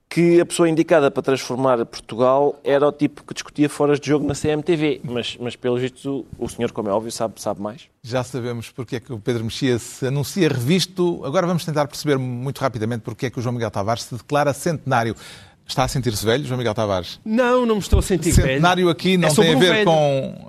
[0.10, 4.26] que a pessoa indicada para transformar Portugal era o tipo que discutia fora de jogo
[4.26, 5.01] na CMTV.
[5.03, 7.84] Mas, mas pelo visto, o, o senhor, como é óbvio, sabe, sabe mais.
[8.01, 11.22] Já sabemos porque é que o Pedro Mexia se anuncia revisto.
[11.24, 14.51] Agora vamos tentar perceber muito rapidamente porque é que o João Miguel Tavares se declara
[14.51, 15.16] centenário.
[15.68, 17.20] Está a sentir-se velho, João Miguel Tavares?
[17.24, 18.55] Não, não me estou a sentir Centenário velho.
[18.55, 19.86] Centenário aqui não é tem a ver velho.
[19.86, 20.47] com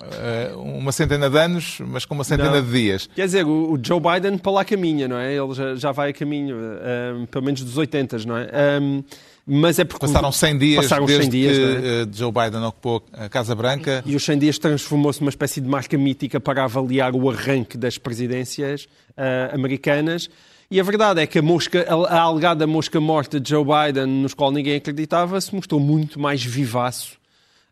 [0.57, 2.63] uh, uma centena de anos, mas com uma centena não.
[2.63, 3.07] de dias.
[3.15, 5.35] Quer dizer, o, o, Joe Biden para lá caminha, não é?
[5.35, 8.49] Ele já, já vai a caminho, um, pelo menos dos 80, não é?
[8.81, 9.05] Um,
[9.47, 12.03] mas é porque passaram 100 dias passaram desde 100 dias, que é?
[12.03, 14.03] Eh, Joe Biden ocupou a Casa Branca.
[14.07, 17.99] E os 100 dias transformou-se numa espécie de marca mítica para avaliar o arranque das
[17.99, 20.29] presidências uh, americanas.
[20.71, 24.35] E a verdade é que a, mosca, a alegada mosca morta de Joe Biden, nos
[24.35, 27.19] qual ninguém acreditava, se mostrou muito mais vivaço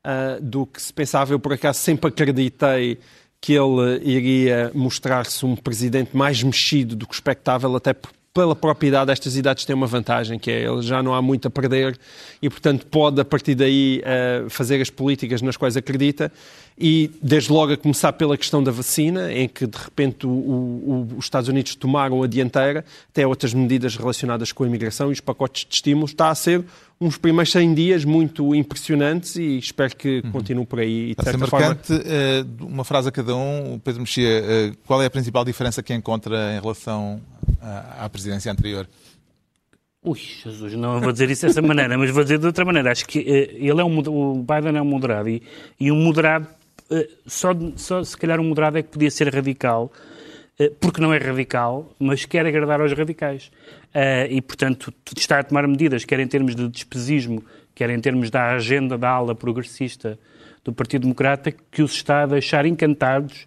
[0.04, 1.32] uh, do que se pensava.
[1.32, 2.98] Eu, por acaso, sempre acreditei
[3.40, 7.94] que ele iria mostrar-se um presidente mais mexido do que expectável, até
[8.38, 11.48] pela própria idade, estas idades têm uma vantagem, que é ele já não há muito
[11.48, 11.98] a perder
[12.40, 16.30] e, portanto, pode, a partir daí, uh, fazer as políticas nas quais acredita
[16.78, 21.08] e, desde logo, a começar pela questão da vacina, em que, de repente, o, o,
[21.18, 25.20] os Estados Unidos tomaram a dianteira, até outras medidas relacionadas com a imigração e os
[25.20, 26.64] pacotes de estímulo, está a ser
[27.00, 30.30] uns primeiros 100 dias muito impressionantes e espero que uhum.
[30.30, 31.10] continue por aí.
[31.10, 32.04] E, de certa marcante, forma...
[32.04, 33.74] uh, uma frase a cada um.
[33.74, 37.20] O Pedro Mexia, uh, qual é a principal diferença que encontra em relação
[37.60, 38.88] à, presidência anterior?
[40.02, 42.92] Ui, Jesus, não vou dizer isso dessa maneira, mas vou dizer de outra maneira.
[42.92, 45.42] Acho que uh, ele é um, o Biden é um moderado e,
[45.78, 46.46] e um moderado,
[47.26, 49.92] só, só se calhar um moderado é que podia ser radical,
[50.80, 53.50] porque não é radical, mas quer agradar aos radicais.
[53.94, 57.44] Uh, e, portanto, está a tomar medidas, quer em termos de despesismo,
[57.74, 60.18] quer em termos da agenda da ala progressista
[60.68, 63.46] do Partido Democrata, que os está a deixar encantados.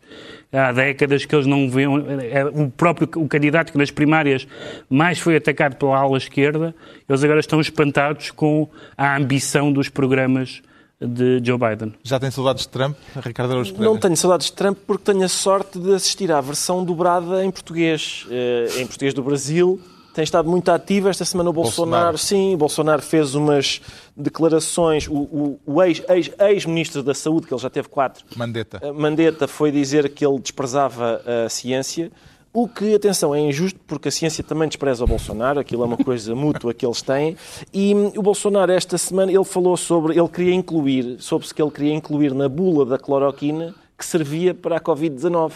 [0.51, 1.87] Há décadas que eles não veem.
[2.31, 4.47] É, o próprio o candidato que nas primárias
[4.89, 6.75] mais foi atacado pela ala esquerda,
[7.07, 8.67] eles agora estão espantados com
[8.97, 10.61] a ambição dos programas
[10.99, 11.93] de Joe Biden.
[12.03, 15.29] Já tem saudades de Trump, Ricardo Araújo Não tenho saudades de Trump porque tenho a
[15.29, 18.25] sorte de assistir à versão dobrada em português.
[18.29, 19.79] Eh, em português do Brasil,
[20.13, 21.09] tem estado muito ativo.
[21.09, 22.17] Esta semana o Bolsonaro, Bolsonaro.
[22.17, 23.81] sim, o Bolsonaro fez umas
[24.15, 25.07] declarações.
[25.07, 28.79] O, o, o ex-ministro ex, ex da Saúde, que ele já teve quatro, Mandetta.
[28.81, 32.11] Eh, Mandetta foi dizer que ele desprezava a ciência.
[32.53, 35.95] O que, atenção, é injusto, porque a ciência também despreza o Bolsonaro, aquilo é uma
[35.95, 37.37] coisa mútua que eles têm.
[37.73, 41.93] E o Bolsonaro, esta semana, ele falou sobre, ele queria incluir, soube-se que ele queria
[41.93, 45.53] incluir na bula da cloroquina que servia para a Covid-19.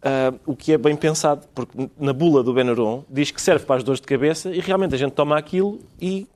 [0.00, 3.76] Uh, o que é bem pensado, porque na bula do Benuron diz que serve para
[3.76, 6.26] as dores de cabeça e realmente a gente toma aquilo e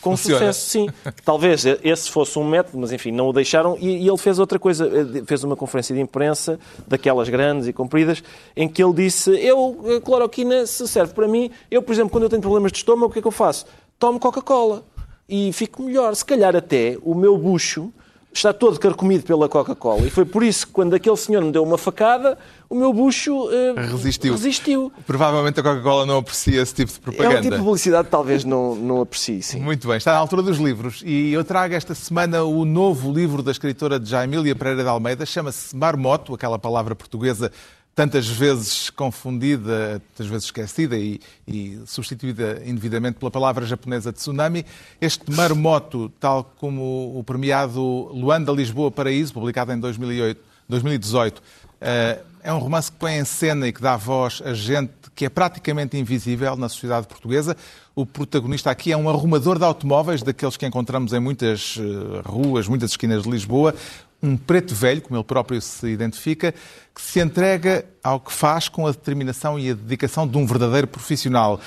[0.00, 0.38] com Funciona.
[0.38, 0.88] sucesso, sim.
[1.24, 3.76] Talvez esse fosse um método, mas enfim, não o deixaram.
[3.80, 7.72] E, e ele fez outra coisa, eh, fez uma conferência de imprensa, daquelas grandes e
[7.72, 8.22] compridas,
[8.56, 12.24] em que ele disse: Eu, a cloroquina, se serve para mim, eu, por exemplo, quando
[12.24, 13.66] eu tenho problemas de estômago, o que é que eu faço?
[13.98, 14.84] Tomo Coca-Cola
[15.28, 16.14] e fico melhor.
[16.14, 17.92] Se calhar até o meu bucho
[18.38, 20.02] está todo carcomido pela Coca-Cola.
[20.06, 22.36] E foi por isso que, quando aquele senhor me deu uma facada,
[22.68, 24.32] o meu bucho eh, Resistiu.
[24.32, 24.92] resistiu.
[25.06, 27.42] Provavelmente a Coca-Cola não aprecia esse tipo de É um propaganda.
[27.42, 29.60] tipo de publicidade que talvez não, não aprecie, sim.
[29.60, 33.42] Muito bem, está na altura dos livros e eu trago esta semana o novo livro
[33.42, 37.52] da escritora de Jaimília Pereira de Almeida, chama-se Marmoto, aquela palavra portuguesa
[37.94, 44.66] tantas vezes confundida, tantas vezes esquecida e, e substituída indevidamente pela palavra japonesa tsunami.
[45.00, 47.80] Este Marmoto, tal como o premiado
[48.12, 51.42] Luanda Lisboa Paraíso, publicado em 2008, 2018,
[51.80, 55.24] eh, é um romance que põe em cena e que dá voz a gente que
[55.24, 57.56] é praticamente invisível na sociedade portuguesa.
[57.94, 62.68] O protagonista aqui é um arrumador de automóveis, daqueles que encontramos em muitas eh, ruas,
[62.68, 63.74] muitas esquinas de Lisboa.
[64.22, 66.52] Um preto velho, como ele próprio se identifica,
[66.94, 70.86] que se entrega ao que faz com a determinação e a dedicação de um verdadeiro
[70.86, 71.58] profissional.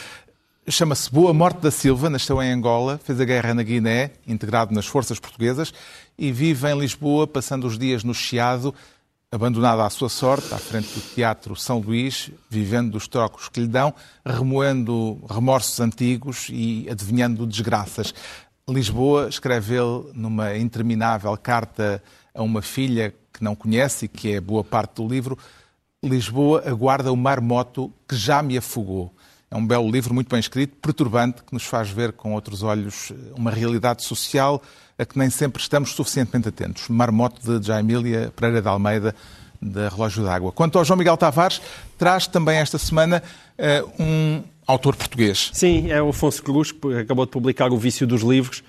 [0.70, 4.86] Chama-se Boa Morte da Silva, nasceu em Angola, fez a guerra na Guiné, integrado nas
[4.86, 5.74] forças portuguesas,
[6.20, 8.76] e vive em Lisboa, passando os dias no Chiado,
[9.32, 13.68] abandonado à sua sorte, à frente do Teatro São Luís, vivendo dos trocos que lhe
[13.68, 13.94] dão,
[14.26, 18.14] remoendo remorsos antigos e adivinhando desgraças.
[18.70, 22.02] Lisboa, escreve ele numa interminável carta
[22.34, 25.38] a uma filha que não conhece e que é boa parte do livro,
[26.04, 29.14] Lisboa aguarda o marmoto que já me afogou.
[29.50, 33.14] É um belo livro, muito bem escrito, perturbante, que nos faz ver com outros olhos
[33.34, 34.62] uma realidade social
[35.00, 36.90] a que nem sempre estamos suficientemente atentos.
[36.90, 39.16] Marmoto de Jaimília Pereira de Almeida,
[39.62, 40.52] da Relógio d'Água.
[40.52, 41.62] Quanto ao João Miguel Tavares,
[41.98, 43.24] traz também esta semana
[43.58, 45.50] eh, um autor português.
[45.54, 48.64] Sim, é o Afonso Cruz, que acabou de publicar O Vício dos Livros.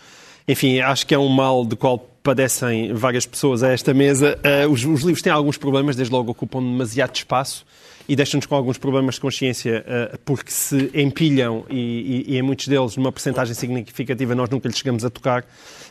[0.47, 4.39] Enfim, acho que é um mal do qual padecem várias pessoas a esta mesa.
[4.45, 7.67] Uh, os, os, livros têm alguns problemas, desde logo ocupam demasiado espaço
[8.09, 12.43] e deixam-nos com alguns problemas de consciência uh, porque se empilham e, e, e, em
[12.43, 15.45] muitos deles, numa porcentagem significativa, nós nunca lhes chegamos a tocar.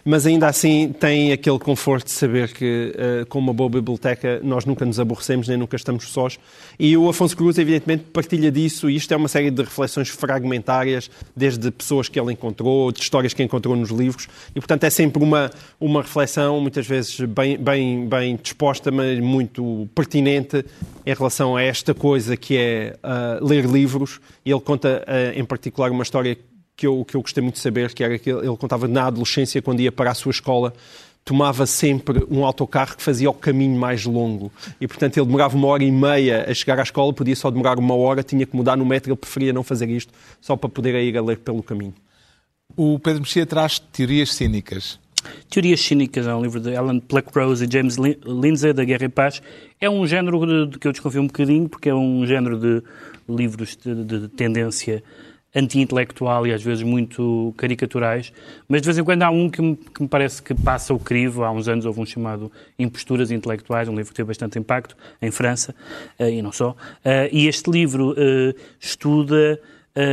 [0.09, 4.63] Mas ainda assim têm aquele conforto de saber que, uh, com uma boa biblioteca, nós
[4.63, 6.39] nunca nos aborrecemos nem nunca estamos sós.
[6.79, 8.89] E o Afonso Cruz, evidentemente, partilha disso.
[8.89, 13.33] E isto é uma série de reflexões fragmentárias, desde pessoas que ele encontrou, de histórias
[13.33, 14.29] que encontrou nos livros.
[14.55, 19.89] E, portanto, é sempre uma, uma reflexão, muitas vezes bem, bem, bem disposta, mas muito
[19.93, 20.63] pertinente
[21.05, 24.21] em relação a esta coisa que é uh, ler livros.
[24.45, 26.37] E ele conta, uh, em particular, uma história
[26.77, 29.59] que eu, que eu gostei muito de saber, que era que ele contava na adolescência,
[29.63, 30.71] quando ia para a sua escola,
[31.25, 34.51] tomava sempre um autocarro que fazia o caminho mais longo.
[34.79, 37.79] E, portanto, ele demorava uma hora e meia a chegar à escola, podia só demorar
[37.79, 40.95] uma hora, tinha que mudar no metro, ele preferia não fazer isto, só para poder
[41.03, 41.95] ir a ler pelo caminho.
[42.75, 44.99] O Pedro Mexia traz teorias cínicas.
[45.49, 49.41] Teorias Cínicas é um livro de Alan Pluckrose e James Lindsay, da Guerra e Paz.
[49.81, 52.83] É um género de, de que eu desconfio um bocadinho, porque é um género de
[53.27, 55.03] livros de, de tendência
[55.57, 58.31] anti-intelectual e às vezes muito caricaturais,
[58.67, 60.99] mas de vez em quando há um que me, que me, parece que passa o
[60.99, 61.43] crivo.
[61.43, 65.31] Há uns anos houve um chamado Imposturas Intelectuais, um livro que teve bastante impacto em
[65.31, 65.73] França
[66.19, 66.71] uh, e não só.
[66.71, 66.75] Uh,
[67.31, 69.59] e este livro uh, estuda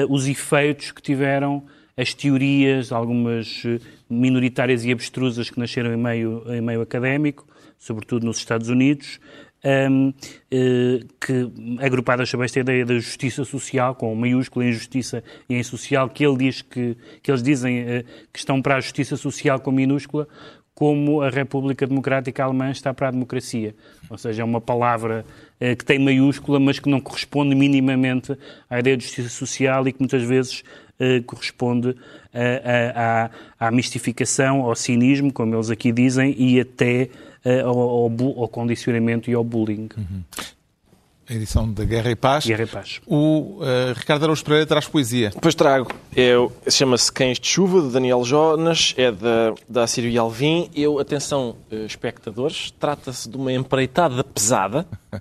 [0.09, 1.62] os efeitos que tiveram
[1.95, 3.62] as teorias, algumas
[4.09, 7.47] minoritárias e abstrusas que nasceram em meio, em meio académico,
[7.78, 9.20] sobretudo nos Estados Unidos,
[9.65, 11.51] um, uh, que
[11.81, 16.25] agrupadas sob esta ideia da justiça social, com maiúscula em justiça e em social, que
[16.25, 20.29] ele diz que, que eles dizem uh, que estão para a justiça social com minúscula,
[20.75, 23.75] como a República Democrática Alemã está para a democracia.
[24.11, 25.25] Ou seja, é uma palavra
[25.61, 28.37] uh, que tem maiúscula, mas que não corresponde minimamente
[28.69, 30.62] à ideia de justiça social e que muitas vezes
[31.27, 31.97] corresponde
[33.59, 37.11] à mistificação, ao cinismo, como eles aqui dizem, e até
[37.64, 39.88] ao, ao, ao, condicionamento e ao bullying.
[39.97, 40.22] Uhum.
[41.28, 42.45] A edição da Guerra e Paz.
[42.45, 43.01] Guerra e Paz.
[43.07, 45.30] O uh, Ricardo Araújo Pereira traz poesia.
[45.30, 45.90] Depois trago.
[46.68, 50.68] Chama-se Cães de Chuva, de Daniel Jonas, é da, da Sírio e Alvim.
[50.74, 55.18] Eu, atenção, uh, espectadores, trata-se de uma empreitada pesada, uh,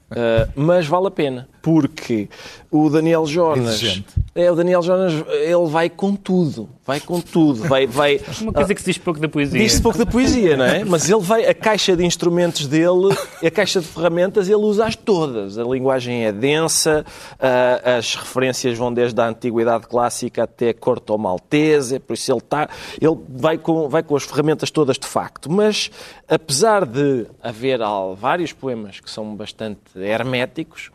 [0.56, 2.28] mas vale a pena, porque
[2.70, 3.76] o Daniel Jonas...
[3.76, 4.14] Exigente.
[4.36, 6.68] É, o Daniel Jonas, ele vai com tudo.
[6.84, 7.68] Vai com tudo.
[7.68, 9.60] Vai, vai, Uma coisa que se diz pouco da poesia.
[9.60, 10.84] Diz-se pouco da poesia, não é?
[10.84, 13.16] Mas ele vai, a caixa de instrumentos dele,
[13.46, 15.60] a caixa de ferramentas, ele usa-as todas.
[15.60, 22.00] A linguagem é densa, uh, as referências vão desde a antiguidade clássica até corto maltese,
[22.00, 22.68] por isso ele está,
[23.00, 25.52] ele vai com, vai com as ferramentas todas de facto.
[25.52, 25.92] Mas,
[26.28, 27.80] apesar de haver
[28.18, 30.90] vários poemas que são bastante herméticos,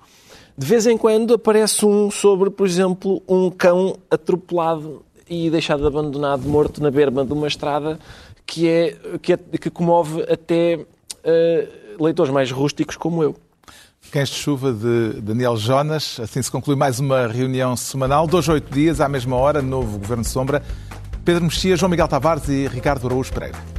[0.58, 6.48] de vez em quando aparece um sobre, por exemplo, um cão atropelado e deixado abandonado,
[6.48, 7.96] morto na berma de uma estrada
[8.44, 13.36] que, é, que, é, que comove até uh, leitores mais rústicos como eu.
[14.10, 16.18] Cães de Chuva de Daniel Jonas.
[16.18, 18.26] Assim se conclui mais uma reunião semanal.
[18.26, 20.60] Dois, oito dias, à mesma hora, novo Governo Sombra.
[21.24, 23.77] Pedro Mexia, João Miguel Tavares e Ricardo Araújo Pereira.